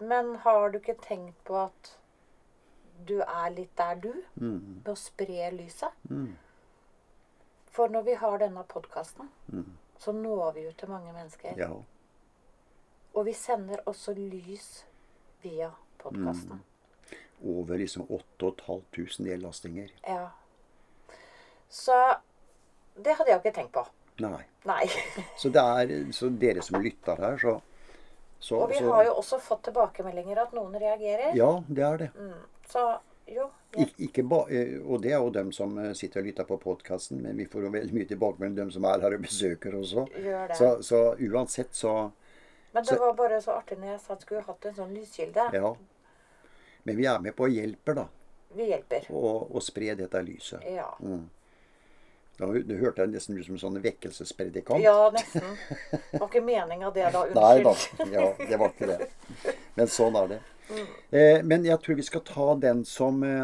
[0.00, 1.94] Men har du ikke tenkt på at
[3.08, 4.12] du er litt der, du?
[4.40, 4.80] Mm.
[4.80, 5.92] Med å spre lyset?
[6.08, 6.32] Mm.
[7.70, 9.28] For når vi har denne podkasten,
[10.00, 11.52] så når vi ut til mange mennesker.
[11.60, 11.70] Ja.
[13.14, 14.86] Og vi sender også lys
[15.42, 16.62] via podkasten.
[17.44, 19.92] Over liksom 8500 nedlastinger.
[20.06, 20.30] Ja.
[21.70, 21.96] Så
[22.98, 23.84] det hadde jeg jo ikke tenkt på.
[24.20, 24.42] Nei.
[24.68, 24.84] Nei.
[25.38, 27.60] Så det er så dere som lytter her, så,
[28.38, 31.30] så, Og vi så har jo også fått tilbakemeldinger at noen reagerer.
[31.38, 32.10] Ja, det er det.
[32.18, 32.42] Mm.
[32.68, 32.84] Så
[33.30, 33.48] jo.
[33.76, 33.82] Ja.
[33.82, 36.56] Ik ikke ba, eh, og det er jo dem som eh, sitter og lytter på
[36.58, 40.06] podkasten, men vi får jo veldig mye tilbakemelding dem som er her og besøker også.
[40.18, 40.56] Gjør det.
[40.58, 41.92] Så, så uansett så
[42.72, 45.46] Men det var bare så artig når jeg sa at skulle hatt en sånn lyskilde.
[45.54, 45.74] Ja.
[46.82, 48.08] Men vi er med på å hjelpe, da.
[48.58, 49.06] Vi hjelper.
[49.14, 50.66] Å og spre dette lyset.
[50.74, 50.88] Ja.
[52.40, 54.80] Da, du hørte jeg nesten ut som en sånn vekkelsespredikant.
[54.80, 55.44] Ja, nesten.
[55.90, 57.26] Det var ikke meninga det, da.
[57.26, 57.40] Unnskyld.
[57.44, 57.74] Nei da.
[58.14, 59.10] Ja, det var ikke det.
[59.76, 60.38] Men sånn er det.
[61.10, 63.40] Eh, men jeg tror vi skal ta den som eh,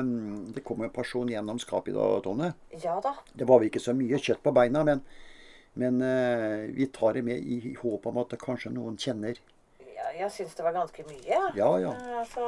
[0.54, 2.52] Det kom en person gjennom skapet i dag, Tone.
[2.84, 3.16] Ja da.
[3.34, 5.02] Det var vel ikke så mye kjøtt på beina, men,
[5.74, 9.42] men eh, vi tar det med i håp om at det kanskje noen kjenner.
[9.82, 11.42] Ja, jeg syns det var ganske mye.
[11.58, 11.92] Ja, ja.
[11.98, 12.46] Eh, Så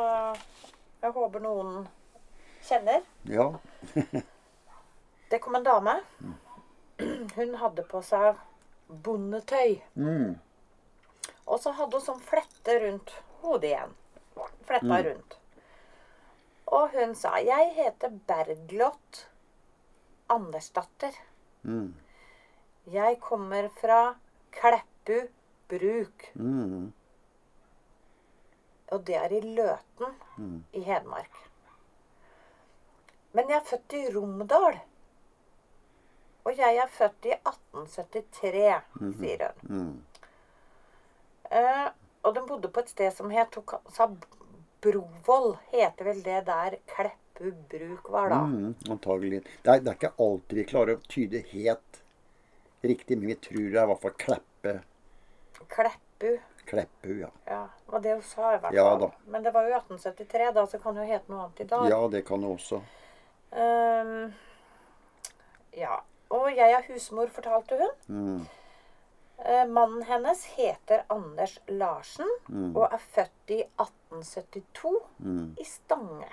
[1.02, 1.82] jeg håper noen
[2.70, 3.02] kjenner.
[3.28, 3.50] Ja.
[5.28, 6.00] Det kom en dame.
[7.36, 8.38] Hun hadde på seg
[8.88, 9.80] bondetøy.
[9.94, 10.38] Mm.
[11.46, 13.12] Og så hadde hun sånn flette rundt
[13.42, 13.96] hodet igjen.
[14.68, 15.38] Fletta rundt.
[16.68, 19.26] Og hun sa 'Jeg heter Bergljot
[20.28, 21.14] Andersdatter.
[21.62, 21.94] Mm.
[22.86, 24.16] Jeg kommer fra
[24.52, 25.28] Kleppu
[25.68, 26.92] bruk.' Mm.
[28.92, 31.34] Og det er i Løten i Hedmark.
[33.32, 34.78] Men jeg er født i Romedal.
[36.48, 38.78] Og jeg er født i 1873,
[39.20, 39.68] sier hun.
[39.68, 39.96] Mm.
[41.50, 41.88] Eh,
[42.24, 43.58] og de bodde på et sted som het
[44.80, 45.56] Brovoll.
[45.72, 48.40] Heter vel det der Kleppu bruk var, da.
[48.48, 49.42] Mm, antagelig.
[49.62, 52.00] Det er, det er ikke alltid vi klarer å tyde helt
[52.86, 54.74] riktig, men vi tror det er i hvert fall Kleppe.
[55.68, 56.30] Kleppu.
[56.68, 57.30] Kleppu, ja.
[57.48, 58.76] Ja, og var det hun sa i hvert fall.
[58.80, 59.10] Ja da.
[59.28, 61.68] Men det var jo i 1873, da, så kan det jo hete noe annet i
[61.74, 61.88] dag.
[61.92, 62.80] Ja, det kan det også.
[63.50, 64.30] Ehm,
[65.76, 66.00] ja.
[66.30, 67.90] Og jeg er husmor, fortalte hun.
[68.08, 68.46] Mm.
[69.38, 72.76] Eh, mannen hennes heter Anders Larsen Mm.
[72.76, 75.56] og er født i 1872 Mm.
[75.60, 76.28] i Stange.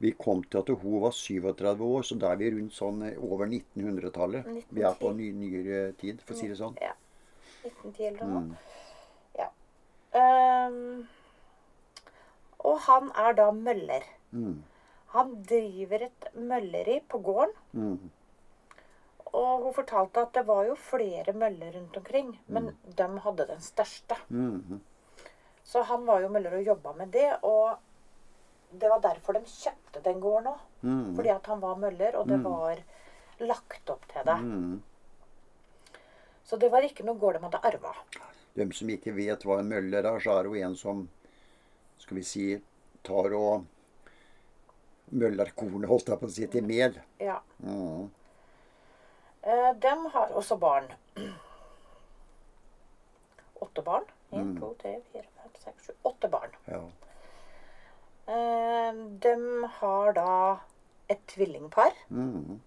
[0.00, 3.18] Vi kom til at hun var 37 år, så da er vi rundt sånn eh,
[3.18, 4.44] over 1900-tallet.
[4.70, 6.76] Vi er på ny, nyere tid, for å si det sånn.
[6.80, 6.92] Ja.
[7.64, 8.40] 1910 eller noe.
[8.40, 8.56] Mm.
[9.38, 9.48] Ja.
[10.68, 11.08] Um,
[12.60, 14.02] og han er da møller.
[14.32, 14.62] Mm.
[15.14, 18.10] Han driver et mølleri på gården.
[19.28, 19.34] Mm.
[19.40, 23.60] Og hun fortalte at det var jo flere møller rundt omkring, men de hadde den
[23.60, 24.16] største.
[24.28, 24.80] Mm.
[25.68, 27.76] Så han var jo møller og jobba med det, og
[28.70, 30.62] det var derfor de kjøpte den gården òg.
[30.80, 31.16] Mm.
[31.16, 32.80] Fordi at han var møller, og det var
[33.40, 34.38] lagt opp til det.
[34.44, 34.82] Mm.
[36.48, 37.92] Så det var ikke noe gård de hadde arva.
[38.56, 41.02] De som ikke vet hva en møller er, så er det jo en som
[42.00, 42.46] skal vi si
[43.04, 43.66] tar og
[45.12, 46.96] møller kornet, holdt jeg på å si, til mel.
[47.20, 47.38] Ja.
[47.64, 48.08] Mm.
[49.48, 50.92] Eh, dem har også barn.
[53.54, 54.04] Åtte barn.
[54.30, 55.92] En, to, tre, fire, fem, seks, sju.
[56.10, 56.56] Åtte barn.
[56.68, 56.82] Ja.
[58.28, 59.34] Eh, de
[59.78, 60.32] har da
[61.08, 61.96] et tvillingpar.
[62.08, 62.58] Mm.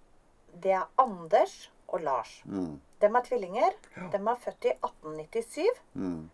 [0.63, 2.39] Det er Anders og Lars.
[2.45, 2.79] Mm.
[3.01, 3.77] De er tvillinger.
[4.11, 5.83] De er født i 1897.
[5.93, 6.29] Mm.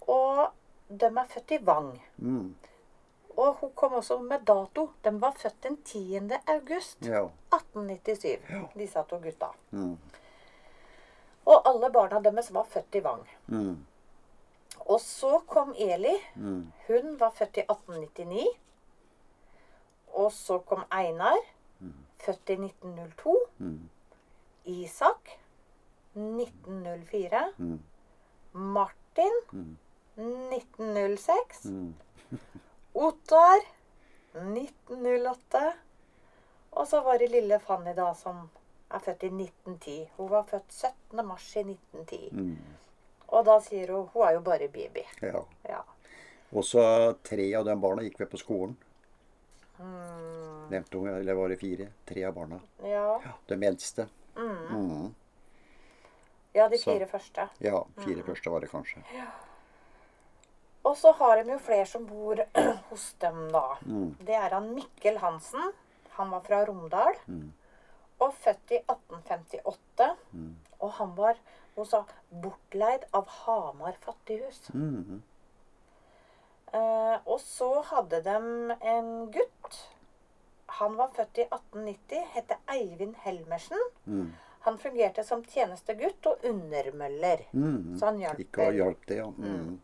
[0.00, 0.42] Og
[0.88, 1.92] de er født i Vang.
[2.16, 2.56] Mm.
[3.36, 4.90] Og hun kom også med dato.
[5.04, 6.34] De var født den 10.
[6.46, 7.28] august Ja.
[7.74, 9.50] 1897, disse to gutta.
[9.70, 9.98] Mm.
[11.46, 13.22] Og alle barna deres var født i Vang.
[13.46, 13.86] Mm.
[14.80, 16.16] Og så kom Eli.
[16.36, 16.72] Mm.
[16.88, 18.46] Hun var født i 1899.
[20.20, 21.38] Og så kom Einar,
[22.20, 23.36] født i 1902.
[23.58, 23.88] Mm.
[24.64, 25.36] Isak
[26.14, 27.44] 1904.
[27.58, 27.78] Mm.
[28.52, 29.76] Martin Mm.
[30.16, 31.64] 1906.
[31.64, 31.94] Mm.
[32.94, 33.60] Ottar
[34.34, 35.72] 1908.
[36.72, 38.44] Og så var det lille Fanny, da, som
[38.90, 39.96] er født i 1910.
[40.16, 41.24] Hun var født 17.
[41.26, 42.28] mars i 1910.
[42.32, 42.76] Mm.
[43.30, 45.02] Og da sier hun hun er jo bare baby.
[45.22, 45.42] Ja.
[45.68, 45.80] Ja.
[46.52, 46.82] Og så
[47.22, 48.76] tre av de barna gikk ved på skolen.
[49.80, 51.86] Mm, Nevnte hun, eller var det fire?
[52.06, 52.58] Tre av barna.
[52.82, 53.20] ja.
[53.24, 54.08] Ja, De eldste.
[54.36, 55.14] Mm.
[56.52, 56.90] ja, de Så.
[56.92, 57.48] fire første.
[57.58, 59.02] Ja, fire første var det kanskje.
[59.14, 59.26] Ja.
[60.84, 62.40] Og så har de jo flere som bor
[62.90, 63.76] hos dem, da.
[63.86, 64.14] Mm.
[64.26, 65.72] Det er han Mikkel Hansen.
[66.20, 67.16] Han var fra Romdal.
[67.26, 67.48] Mm.
[68.20, 70.10] Og født i 1858.
[70.36, 70.52] Mm.
[70.84, 71.40] Og han var,
[71.76, 74.66] hun sa, bortleid av Hamar fattighus.
[74.76, 75.22] Mm.
[76.72, 78.36] Eh, og så hadde de
[78.92, 79.80] en gutt.
[80.80, 83.88] Han var født i 1890, het Eivind Helmersen.
[84.04, 84.28] Mm.
[84.68, 87.46] Han fungerte som tjenestegutt og undermøller.
[87.52, 87.96] Mm.
[87.98, 89.30] Så han hjalp Ikke å hjelpe det, ja.
[89.32, 89.78] Mm.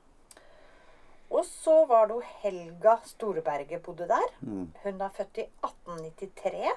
[1.31, 4.29] Og så var det Helga Storberget bodde der.
[4.41, 4.73] Mm.
[4.83, 6.73] Hun er født i 1893.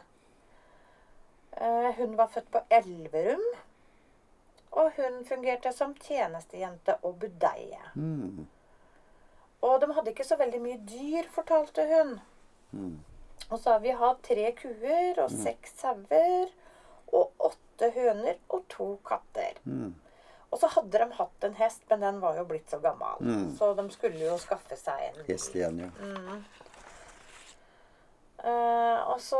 [1.61, 3.43] Eh, Hun var født på Elverum.
[4.71, 7.79] Og hun fungerte som tjenestejente og budeie.
[7.95, 8.47] Mm.
[9.61, 12.19] Og de hadde ikke så veldig mye dyr, fortalte hun.
[12.71, 12.99] Mm.
[13.49, 16.51] Og så har vi hatt tre kuer og seks sauer
[17.07, 19.57] og åtte høner og to katter.
[19.65, 19.95] Mm.
[20.51, 23.19] Og så hadde de hatt en hest, men den var jo blitt så gammel.
[23.21, 23.49] Mm.
[23.57, 25.19] Så de skulle jo skaffe seg en.
[25.27, 25.89] Hest igjen, ja.
[28.39, 29.39] Eh, og så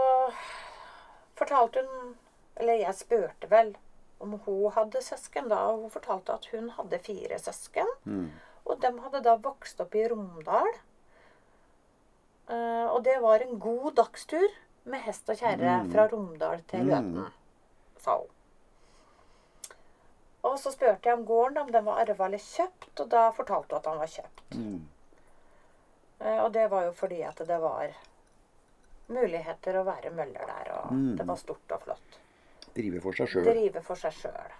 [1.39, 2.15] fortalte hun
[2.59, 3.69] Eller jeg spurte vel
[4.19, 7.87] om hun hadde søsken da, og hun fortalte at hun hadde fire søsken.
[8.03, 8.25] Mm.
[8.67, 10.67] Og de hadde da vokst opp i Romdal.
[12.49, 14.49] Uh, og det var en god dagstur
[14.91, 15.91] med hest og kjerre Mm.
[15.93, 17.31] fra Romdal til Løten,
[18.03, 18.27] sa hun.
[20.43, 23.75] Og så spurte jeg om gården, om den var arva eller kjøpt, og da fortalte
[23.75, 24.55] hun at den var kjøpt.
[24.55, 24.87] Mm.
[26.19, 27.91] Eh, Og det var jo fordi at det var
[29.09, 31.15] muligheter å være møller der, og Mm.
[31.17, 32.17] det var stort og flott.
[32.75, 33.43] Drive for seg sjøl.
[33.43, 34.51] Drive for seg sjøl.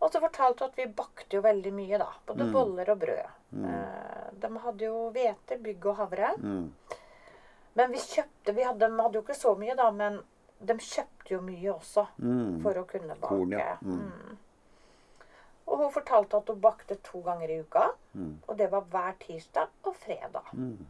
[0.00, 2.08] Og så fortalte hun at vi bakte jo veldig mye, da.
[2.26, 2.52] Både Mm.
[2.52, 3.26] boller og brød.
[3.52, 4.40] Mm.
[4.40, 6.34] De hadde jo hvete, bygg og havre.
[6.38, 6.72] Mm.
[7.76, 10.20] Men vi kjøpte vi hadde, De hadde jo ikke så mye, da, men
[10.64, 12.62] de kjøpte jo mye også Mm.
[12.62, 13.28] for å kunne bake.
[13.28, 13.76] Korn, ja.
[15.64, 15.70] Mm.
[15.70, 15.72] Mm.
[15.72, 17.88] Og hun fortalte at hun bakte to ganger i uka.
[18.12, 18.36] Mm.
[18.46, 20.52] Og det var hver tirsdag og fredag.
[20.52, 20.86] Mm.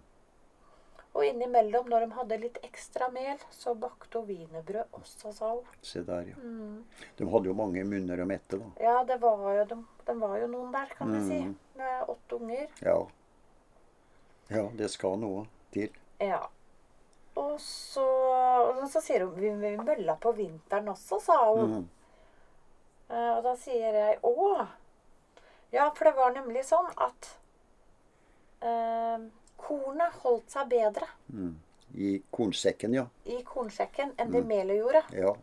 [1.14, 5.76] Og innimellom, når de hadde litt ekstra mel, så bakte hun wienerbrød også, sa hun.
[5.82, 6.38] Se der, ja.
[6.42, 6.80] Mm.
[7.18, 8.70] De hadde jo mange munner å mette, da.
[8.82, 11.38] Ja, det var jo, de, de var jo noen der, kan du si.
[11.46, 11.54] Mm.
[11.78, 12.66] Med åtte unger.
[12.82, 12.98] Ja.
[14.50, 15.94] Ja, det skal noe til.
[16.18, 16.42] Ja.
[17.38, 21.84] Og så, og så sier hun vi, vi mølla på vinteren også, sa hun.
[23.10, 24.66] Eh, Og da sier jeg å.
[25.72, 27.30] Ja, for det var nemlig sånn at
[28.62, 29.18] eh,
[29.60, 31.54] kornet holdt seg bedre Mm.
[31.96, 33.06] I kornsekken, ja.
[33.24, 34.48] i kornsekken enn det Mm.
[34.48, 35.02] melet gjorde.
[35.12, 35.34] Ja.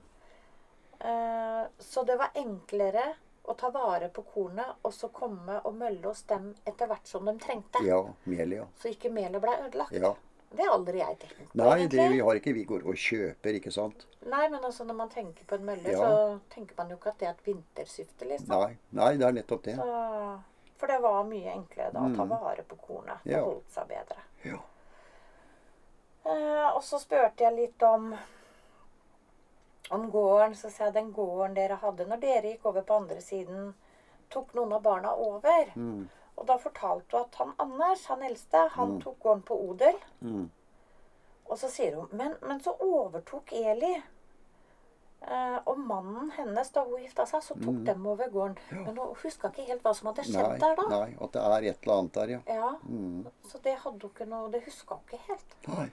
[1.00, 6.04] Eh, Så det var enklere å ta vare på kornet og så komme og mølle
[6.08, 7.84] hos dem etter hvert som de trengte.
[7.86, 8.02] Ja.
[8.26, 8.66] Melet, ja.
[8.82, 9.92] Så ikke melet ble ødelagt.
[9.92, 10.16] Ja.
[10.52, 11.58] Det har aldri jeg tenkt på.
[11.62, 14.06] Nei, det vi har ikke vi går og kjøper, ikke sant?
[14.28, 15.98] Nei, men altså når man tenker på en mølle, Ja.
[15.98, 18.48] så tenker man jo ikke at det er et vintersyfte, liksom.
[18.50, 19.76] Nei, nei, det er nettopp det.
[19.76, 20.42] Så,
[20.78, 22.30] for det var mye enklere da å ta Mm.
[22.30, 23.24] vare på kornet.
[23.24, 23.44] Det Ja.
[23.46, 24.18] holdt seg bedre.
[24.44, 24.58] Ja.
[26.26, 28.16] Eh, og så spurte jeg litt om
[29.92, 30.54] om gården.
[30.56, 33.74] Så sa jeg den gården dere hadde når dere gikk over på andre siden,
[34.30, 35.72] tok noen av barna over.
[35.76, 36.10] Mm.
[36.38, 39.02] Og da fortalte hun at han Anders, han eldste, han Mm.
[39.02, 39.96] tok gården på odel.
[40.22, 40.50] Mm.
[41.50, 44.02] Og så sier hun men, men så overtok Eli.
[45.22, 47.86] Eh, og mannen hennes, da hun gifta seg, så tok Mm.
[47.86, 48.58] dem over gården.
[48.72, 50.88] Men hun huska ikke helt hva som hadde skjedd Nei, der da.
[50.90, 52.40] nei, at det er et eller annet der, ja.
[52.48, 53.28] Ja, Mm.
[53.46, 55.56] Så det hadde hun ikke noe Det huska hun ikke helt.
[55.68, 55.92] Nei.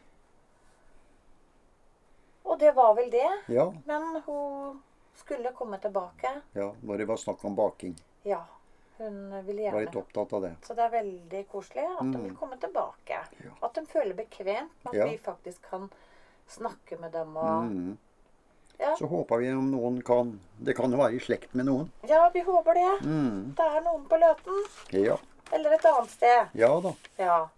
[2.44, 3.29] Og det var vel det.
[3.48, 4.83] Ja, Men hun
[5.14, 6.40] skulle komme tilbake.
[6.55, 7.96] ja, når det var snakk om baking.
[8.24, 8.44] Ja,
[8.99, 10.53] hun ville Var litt opptatt av det.
[10.67, 12.23] Så det er veldig koselig at de Mm.
[12.25, 13.19] vil komme tilbake.
[13.45, 13.51] Ja.
[13.63, 15.05] At de føler bekvemt med at Ja.
[15.07, 15.91] vi faktisk kan
[16.49, 17.97] snakke med dem og Mm.
[18.81, 18.95] Ja.
[18.97, 21.91] Så håper vi om noen kan Det kan jo være i slekt med noen.
[22.09, 23.07] Ja, vi håper det.
[23.07, 23.55] Mm.
[23.55, 24.65] Det er noen på Løten.
[24.93, 25.17] Ja.
[25.53, 26.49] Eller et annet sted.
[26.55, 26.93] Ja da.
[27.19, 27.49] Ja.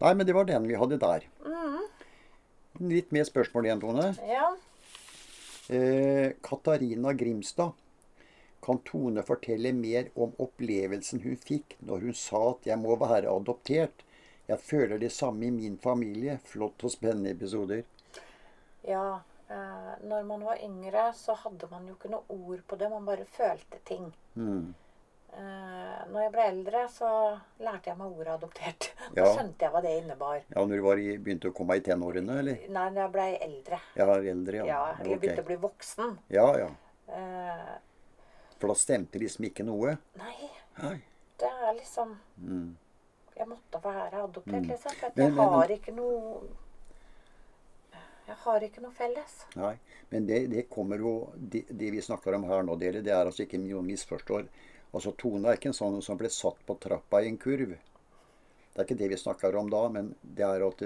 [0.00, 1.20] Nei, men det var den vi hadde der.
[1.44, 1.80] Mm.
[2.80, 4.16] Litt mer spørsmål igjen, Tone.
[4.28, 4.54] Ja.
[5.70, 7.72] Eh, Katarina Grimstad.
[8.64, 13.28] Kan Tone fortelle mer om opplevelsen hun fikk når hun sa at 'jeg må være
[13.28, 14.04] adoptert'?
[14.48, 16.38] Jeg føler det samme i min familie.
[16.44, 17.82] Flott og spennende episoder.
[18.84, 19.20] Ja.
[19.50, 22.90] Eh, når man var yngre, så hadde man jo ikke noe ord på det.
[22.90, 24.12] Man bare følte ting.
[24.36, 24.74] Mm.
[25.34, 27.08] Eh, når jeg ble eldre, så
[27.60, 28.90] lærte jeg meg ordet 'adoptert'.
[29.14, 29.34] Da Ja.
[29.34, 30.40] skjønte jeg hva det innebar.
[30.54, 32.68] Ja, når du var i, begynte å komme i tenårene, eller?
[32.68, 33.80] Nei, når jeg ble eldre.
[33.96, 34.64] Ja, eldre, ja.
[34.64, 36.18] Ja, eller begynte begynte å bli voksen.
[36.30, 36.70] Ja, ja.
[37.08, 37.74] Eh,
[38.58, 39.96] For da stemte liksom ikke noe?
[40.16, 40.50] nei,
[40.82, 41.02] Nei.
[41.38, 42.76] det er liksom Mm.
[43.36, 44.68] Jeg måtte være adoptert, Mm.
[44.68, 44.92] liksom.
[44.92, 46.40] For Men- jeg men- har ikke noe
[48.26, 49.44] Jeg har ikke noe felles.
[49.54, 49.74] Nei.
[50.10, 53.26] Men det, det kommer jo det, det vi snakker om her nå, dere, det er
[53.28, 54.48] altså ikke noen misforstår.
[54.94, 57.74] Altså Tone er ikke en sånn som ble satt på trappa i en kurv.
[57.76, 60.78] Det er ikke det vi snakker om da, men det er at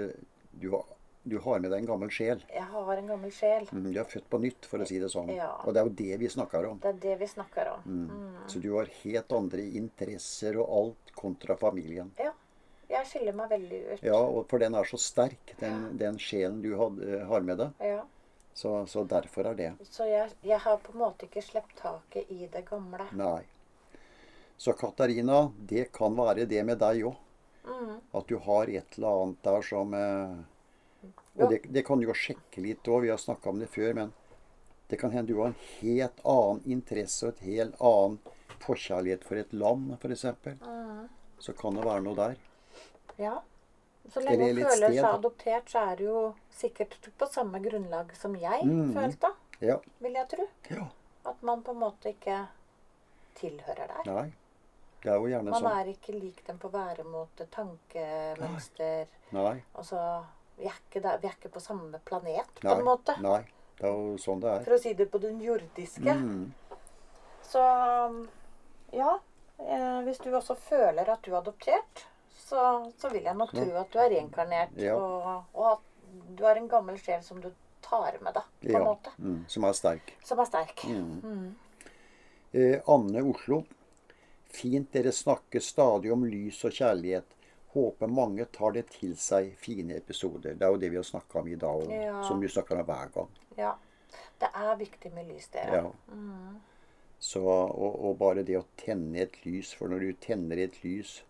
[0.59, 0.83] du var
[1.23, 2.41] du har med deg en gammel sjel.
[2.53, 3.65] Jeg har en gammel sjel.
[3.71, 5.29] Mm, Du er født på nytt, for å si det sånn.
[5.35, 5.49] Ja.
[5.65, 6.79] Og det er jo det vi snakker om.
[6.79, 7.81] Det er det vi snakker om.
[7.85, 8.37] Mm.
[8.47, 12.11] Så du har helt andre interesser og alt kontra familien.
[12.17, 12.31] Ja.
[12.89, 13.99] Jeg skiller meg veldig ut.
[14.01, 16.97] Ja, og for den er så sterk, den, den sjelen du had,
[17.29, 17.83] har med deg.
[17.85, 18.01] Ja.
[18.57, 19.67] Så, så derfor er det.
[19.87, 23.05] Så jeg, jeg har på en måte ikke sluppet taket i det gamle.
[23.15, 23.43] Nei.
[24.57, 27.15] Så Katarina, det kan være det med deg òg.
[27.69, 27.93] Mm.
[28.17, 30.47] At du har et eller annet der som eh, Ja.
[31.39, 33.93] Og det, det kan du jo sjekke litt òg, vi har snakka om det før,
[33.95, 34.11] men
[34.89, 38.17] det kan hende du har en helt annen interesse og et helt annen
[38.59, 40.25] forkjærlighet for et land, f.eks.
[40.65, 41.07] Mm.
[41.39, 42.35] Så kan det være noe der.
[43.21, 43.37] Ja.
[44.09, 46.21] Så lenge hun føler seg adoptert, så er det jo
[46.55, 48.93] sikkert på samme grunnlag som jeg mm.
[48.97, 49.31] følte,
[49.61, 49.77] Ja.
[49.99, 50.47] vil jeg tro.
[50.71, 50.89] ja.
[51.29, 52.47] At man på en måte ikke
[53.37, 54.05] tilhører der.
[54.07, 54.29] Nei.
[55.03, 55.75] Det er jo gjerne Man sånn.
[55.79, 59.61] er ikke lik dem på væremåte, tankemønster Nei.
[59.77, 59.99] Altså,
[60.59, 62.75] vi er, ikke der, vi er ikke på samme planet, på Nei.
[62.75, 63.15] en måte.
[63.23, 63.39] Nei.
[63.79, 64.63] Det er jo sånn det er.
[64.65, 66.15] For å si det på den jordiske.
[66.19, 66.79] Mm.
[67.47, 67.63] Så
[68.91, 69.17] ja.
[69.59, 73.65] Eh, hvis du også føler at du er adoptert, så, så vil jeg nok tro
[73.81, 74.75] at du er reinkarnert.
[74.79, 74.95] Ja.
[74.95, 77.49] Og, og at du er en gammel sjel som du
[77.83, 79.11] tar med deg, på en måte.
[79.19, 79.41] Mm.
[79.51, 80.13] Som er sterk.
[80.25, 80.85] Som er sterk.
[80.87, 81.49] Mm.
[82.51, 83.63] Eh, Anne Oslo.
[84.49, 87.35] Fint dere snakker stadig om lys og kjærlighet.
[87.73, 89.51] Håper mange tar det til seg.
[89.61, 90.55] Fine episoder.
[90.57, 92.23] Det er jo det vi har snakka om i dag, og Ja.
[92.27, 93.29] som du snakker om hver gang.
[93.57, 93.75] Ja.
[94.39, 95.83] Det er viktig med lys, dere.
[95.83, 95.91] Ja.
[97.19, 99.73] Så, og, og bare det å tenne et lys.
[99.75, 101.23] For når du tenner et lys,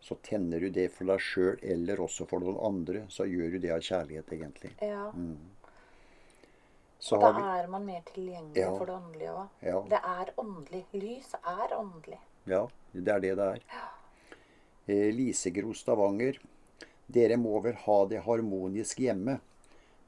[0.00, 3.02] så tenner du det for deg sjøl eller også for noen andre.
[3.10, 4.72] Så gjør du det av kjærlighet, egentlig.
[4.80, 5.10] Ja.
[5.12, 5.36] Mm.
[7.00, 8.70] Så Og da vi er man mer tilgjengelig Ja.
[8.78, 9.48] for det åndelige òg.
[9.62, 9.80] Ja.
[9.90, 10.84] Det er åndelig.
[10.94, 12.18] Lys er åndelig.
[12.46, 13.60] Ja, det er det det er.
[13.68, 13.88] Eh,
[14.88, 16.38] Lisegro Stavanger.
[17.08, 19.38] Dere må vel ha det harmonisk hjemme,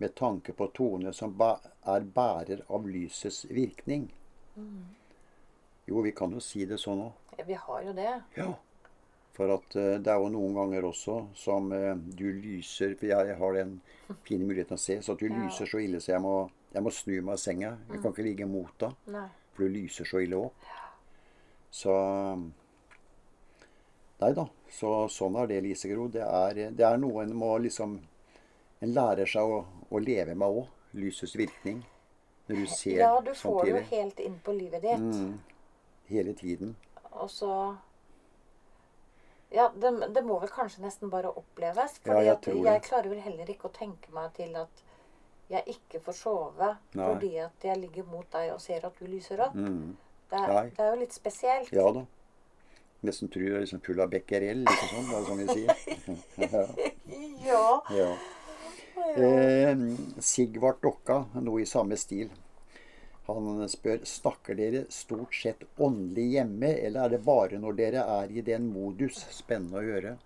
[0.00, 4.06] med tanke på Tone som er bærer av lysets virkning.
[5.88, 7.36] Jo, vi kan jo si det sånn òg.
[7.38, 8.10] Ja, Vi har jo det.
[8.36, 8.50] Ja.
[9.36, 13.36] For at eh, det er jo noen ganger også som eh, du lyser For jeg,
[13.38, 13.76] har den
[14.26, 14.98] fine muligheten å se.
[15.00, 15.38] Så at du Ja.
[15.46, 16.34] lyser så ille så jeg må,
[16.74, 17.70] jeg må snu meg i senga.
[17.88, 18.96] Jeg kan ikke ligge mot deg.
[19.54, 20.68] For du lyser så ille opp.
[21.70, 21.94] Så
[24.20, 24.46] Nei da.
[24.70, 26.08] Så sånn er det, Lisegro.
[26.12, 27.98] Det er, det er noe en må liksom
[28.80, 30.68] En lærer seg å, å leve med òg.
[30.96, 31.82] Lysets virkning.
[32.48, 35.02] Når du ser Ja, du får det jo helt inn på livet ditt.
[35.04, 35.34] Mm,
[36.08, 36.76] hele tiden.
[37.10, 37.50] Og så
[39.50, 41.98] Ja, det, det må vel kanskje nesten bare oppleves.
[42.06, 44.84] Ja, Fordi jeg jeg klarer vel heller ikke å tenke meg til at
[45.50, 47.06] jeg ikke får sove Nei.
[47.06, 49.54] fordi at jeg ligger mot deg og ser at du lyser opp.
[49.58, 49.96] Mm.
[50.30, 51.72] Det, er, det er jo litt spesielt.
[51.74, 52.04] Ja da.
[53.06, 55.06] Nesten tror jeg er liksom av becquerel, ikke sånn.
[55.08, 56.86] Det er sånn vi sier.
[57.40, 57.82] Ja.
[57.96, 58.10] ja.
[59.16, 59.78] Eh,
[60.22, 62.28] Sigvart Dokka, noe i samme stil.
[63.26, 68.32] Han spør snakker dere stort sett åndelig hjemme, eller er det bare når dere er
[68.34, 69.22] i den modus?
[69.32, 70.16] Spennende å høre.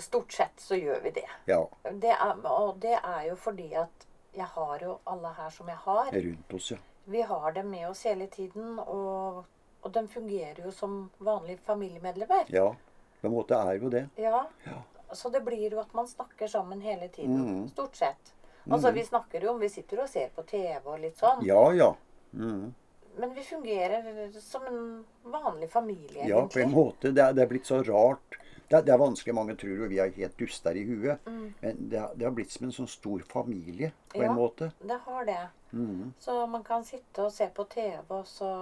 [0.00, 1.26] Stort sett så gjør vi det.
[1.50, 5.68] Ja, det er, og det er jo fordi at jeg har jo alle her som
[5.68, 6.12] jeg har.
[6.14, 6.78] rundt oss, ja.
[7.10, 9.44] Vi har dem med oss hele tiden, og,
[9.82, 12.44] og de fungerer jo som vanlige familiemedlemmer.
[12.52, 12.74] Ja,
[13.20, 14.08] på en måte er jo det.
[14.16, 14.46] Ja.
[14.66, 14.82] Ja.
[15.12, 17.40] Så det blir jo at man snakker sammen hele tiden.
[17.62, 17.68] Mm.
[17.68, 18.34] Stort sett.
[18.70, 21.40] Altså, vi snakker jo om Vi sitter og ser på TV og litt sånn.
[21.46, 21.94] Ja, ja.
[22.32, 22.74] Mm.
[23.18, 27.10] Men vi fungerer som en vanlig familie, Ja, på en måte.
[27.12, 28.36] Det er, det er blitt så rart.
[28.70, 29.34] Det er, det er vanskelig.
[29.34, 31.18] Mange tror jo vi er helt duster i huet.
[31.26, 31.54] Mm.
[31.60, 34.28] Men det, har- det har blitt som en sånn stor familie, på Ja.
[34.30, 34.70] en måte.
[34.80, 35.40] Ja, Det har det.
[35.72, 36.14] Mm.
[36.20, 38.52] Så man kan sitte og se på TV, og så,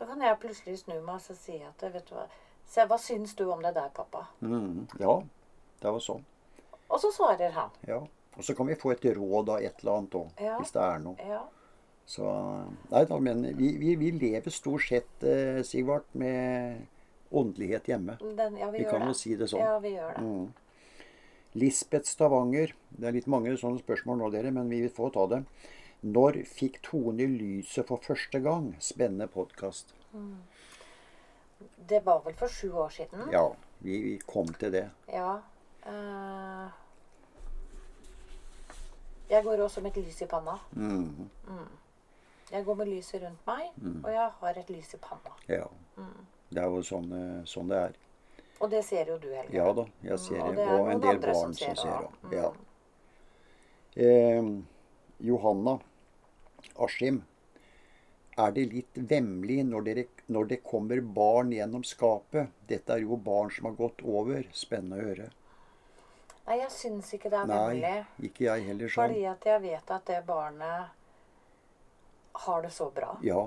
[0.00, 2.24] så kan jeg plutselig snu meg og så si at vet du hva,
[2.64, 4.22] se, hva syns du om det der, pappa?
[4.40, 4.86] Mm.
[5.02, 5.18] Ja,
[5.82, 6.22] det var sånn.
[6.88, 7.74] Og så svarer han.
[7.86, 7.98] Ja.
[8.38, 10.54] Og så kan vi få et råd av et eller annet òg, Ja.
[10.56, 11.28] hvis det er noe.
[11.28, 11.42] Ja.
[12.08, 12.24] Så
[12.90, 16.86] Nei da, men vi, vi, vi lever stort sett, eh, Sigvart, med
[17.30, 18.16] åndelighet hjemme.
[18.22, 19.60] Den, ja, vi, Vi kan jo si det sånn.
[19.62, 20.24] Ja, vi gjør det.
[20.24, 21.04] Mm.
[21.60, 22.72] Lisbeth Stavanger.
[22.90, 25.42] Det er litt mange sånne spørsmål nå, dere, men vi får ta det.
[26.00, 28.70] Når fikk Tone lyset for første gang?
[28.80, 29.94] Spennende podkast.
[31.90, 33.26] Det var vel for sju år siden.
[33.32, 33.42] Ja,
[33.84, 34.86] vi, vi kom til det.
[35.12, 35.34] Ja.
[35.84, 36.70] Uh,
[39.30, 40.56] jeg går også med et lys i panna.
[40.72, 41.28] Mm.
[42.50, 43.68] Jeg går med lyset rundt meg,
[44.04, 45.34] og jeg har et lys i panna.
[45.48, 45.66] Ja.
[46.50, 47.92] Det er jo sånn, eh, sånn det er.
[48.58, 49.54] Og det ser jo du, Helge.
[49.54, 50.64] Ja da, jeg ser Mm, det.
[50.66, 52.40] Og en del barn som ser det.
[52.40, 52.48] Ja.
[53.94, 54.50] Eh,
[55.28, 55.76] Johanna
[56.86, 57.22] Askim.
[58.40, 62.48] Er det litt vemmelig når, dere, når det kommer barn gjennom skapet?
[62.70, 64.46] Dette er jo barn som har gått over.
[64.56, 65.28] Spennende å høre.
[66.46, 68.06] Nei, jeg syns ikke det er Nei, vemmelig.
[68.30, 69.02] ikke jeg heller sånn.
[69.04, 70.96] Fordi at jeg vet at det barnet
[72.46, 73.10] har det så bra.
[73.22, 73.42] Ja,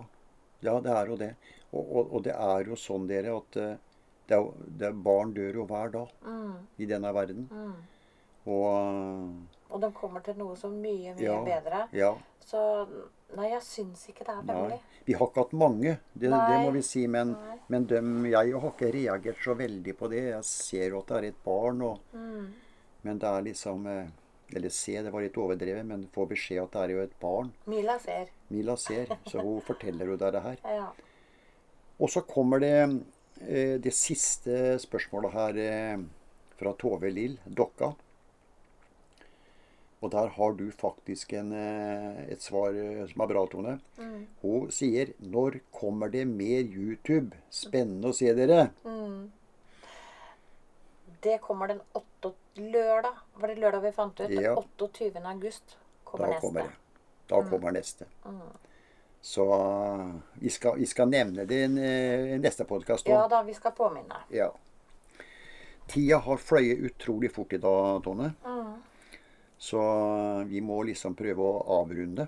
[0.64, 1.32] ja, det er jo det.
[1.72, 3.74] Og, og, og det er jo sånn, dere, at eh,
[4.30, 7.47] det er, det er barn dør jo hver dag Mm, i denne verden.
[7.51, 7.74] mm.
[8.53, 11.39] Og Og de kommer til noe så mye, mye Ja.
[11.43, 11.88] bedre.
[11.97, 12.11] ja,
[12.45, 12.59] Så
[13.36, 14.80] nei, jeg syns ikke det er nei.
[15.07, 17.07] Vi har ikke hatt mange, det, det må vi si.
[17.07, 17.36] Men,
[17.71, 20.21] men dem, jeg har ikke reagert så veldig på det.
[20.30, 22.51] Jeg ser jo at det er et barn, og, Mm.
[23.03, 24.07] men det er liksom eh,
[24.55, 27.51] Eller se, det var litt overdrevet, men få beskjed at det er jo et barn.
[27.65, 28.28] Mila ser.
[28.51, 30.57] Mila ser, så hun forteller jo deg det her.
[30.65, 30.91] Ja.
[31.99, 32.76] Og så kommer det
[33.47, 35.97] eh, det siste spørsmålet her eh,
[36.59, 37.95] fra Tove Lill, Dokka.
[40.04, 43.78] Og der har du faktisk en, eh, et svar eh, som er bra, Tone.
[43.97, 44.28] Mm.
[44.41, 47.32] Hun sier 'Når kommer det mer YouTube?
[47.49, 48.70] Spennende å se dere'.
[48.84, 49.32] Mm.
[51.22, 52.34] Det kommer den 8.
[52.58, 53.16] lørdag.
[53.39, 54.30] Var det lørdag vi fant ut?
[54.30, 54.56] Ja.
[54.56, 55.26] 28.
[55.26, 56.41] august kommer Da neste.
[56.41, 56.72] kommer det.
[57.30, 58.06] Da kommer neste.
[59.22, 63.54] Så eh, vi skal, vi skal nevne det i eh, neste podkast Ja da, vi
[63.54, 64.20] skal påminne.
[64.30, 64.49] Ja.
[65.88, 68.34] Tida har fløyet utrolig fort i dag, Tone.
[68.43, 68.53] Mm.
[69.64, 69.80] Så
[70.49, 72.26] vi må liksom prøve å avrunde.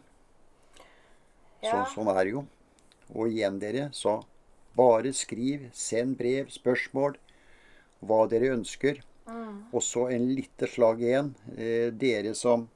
[1.65, 1.71] Ja.
[1.71, 2.45] Så, sånn er det jo.
[3.15, 4.19] Og igjen, dere, så
[4.77, 7.17] bare skriv, send brev, spørsmål,
[8.05, 9.01] hva dere ønsker.
[9.27, 9.65] Mm.
[9.73, 11.33] Og så en lite slag igjen.
[11.57, 12.67] Eh, dere som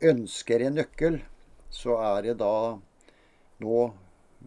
[0.00, 1.20] ønsker en nøkkel,
[1.74, 2.52] så er det da
[3.60, 3.78] nå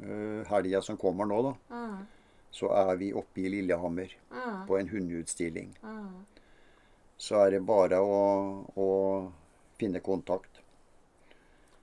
[0.02, 2.06] eh, helga som kommer nå, da, Mm.
[2.52, 4.66] så er vi oppe i Lillehammer Mm.
[4.68, 5.74] på en hundeutstilling.
[5.84, 6.26] Mm.
[7.22, 8.22] Så er det bare å,
[8.82, 8.88] å
[9.78, 10.62] finne kontakt.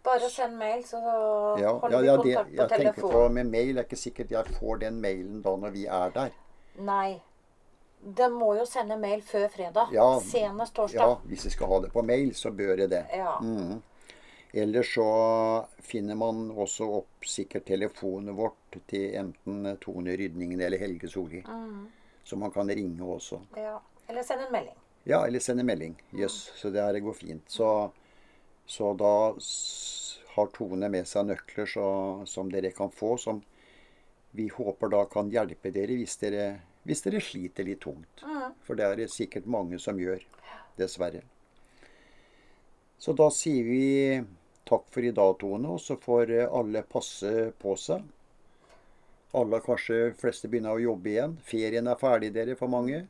[0.02, 3.12] Bare send mail, så holder ja, ja vi det, kontakt på jeg tenker telefon.
[3.12, 3.78] på med mail.
[3.78, 6.32] Er ikke sikkert jeg får den mailen da når vi er der.
[6.88, 7.18] Nei.
[8.18, 9.92] De må jo sende mail før fredag.
[9.94, 10.08] Ja.
[10.22, 11.08] Senest Ja.
[11.26, 13.04] Hvis jeg skal ha det på mail, så bør jeg det.
[13.14, 13.36] Ja.
[13.42, 13.82] Mm.
[14.54, 15.06] Ellers så
[15.84, 21.44] finner man også opp sikkert telefonen vårt til enten Tone Rydningen eller Helge Solli.
[21.46, 21.86] Mm.
[22.24, 23.42] Så man kan ringe også.
[23.56, 23.78] ja.
[24.08, 24.76] Eller sende en melding.
[25.08, 25.94] Ja, eller sende melding.
[26.12, 27.44] Jøss, så det her går fint.
[27.48, 27.68] Så,
[28.68, 29.12] så da
[30.34, 31.86] har Tone med seg nøkler så,
[32.28, 33.40] som dere kan få, som
[34.36, 36.48] vi håper da kan hjelpe dere hvis dere,
[36.84, 38.20] hvis dere sliter litt tungt.
[38.20, 38.52] Mm.
[38.66, 40.20] For det er det sikkert mange som gjør,
[40.76, 41.22] dessverre.
[43.00, 43.86] Så da sier vi
[44.68, 47.32] takk for i dag, Tone, og så får eh, alle passe
[47.62, 48.04] på seg.
[49.38, 51.38] Alle, kanskje fleste, begynner å jobbe igjen.
[51.48, 53.06] Ferien er ferdig, dere, for mange.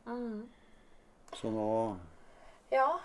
[1.35, 1.97] Så nå
[2.71, 2.99] Ja.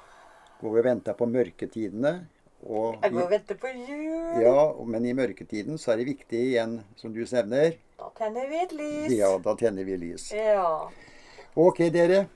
[0.61, 2.27] går vi og venter på mørketidene.
[2.67, 4.41] Og Jeg går og venter på jul.
[4.43, 8.57] ja, men i mørketiden så er det viktig igjen, som du nevner, Da tenner vi
[8.63, 9.13] et lys.
[9.13, 10.31] ja, da tenner vi lys.
[10.33, 10.89] Ja.
[11.57, 12.29] Ok, dere.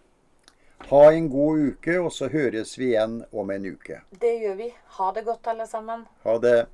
[0.90, 4.00] Ha en god uke, og så høres vi igjen om en uke.
[4.12, 4.74] Det gjør vi.
[4.86, 6.06] Ha det godt, alle sammen.
[6.24, 6.66] Ha det.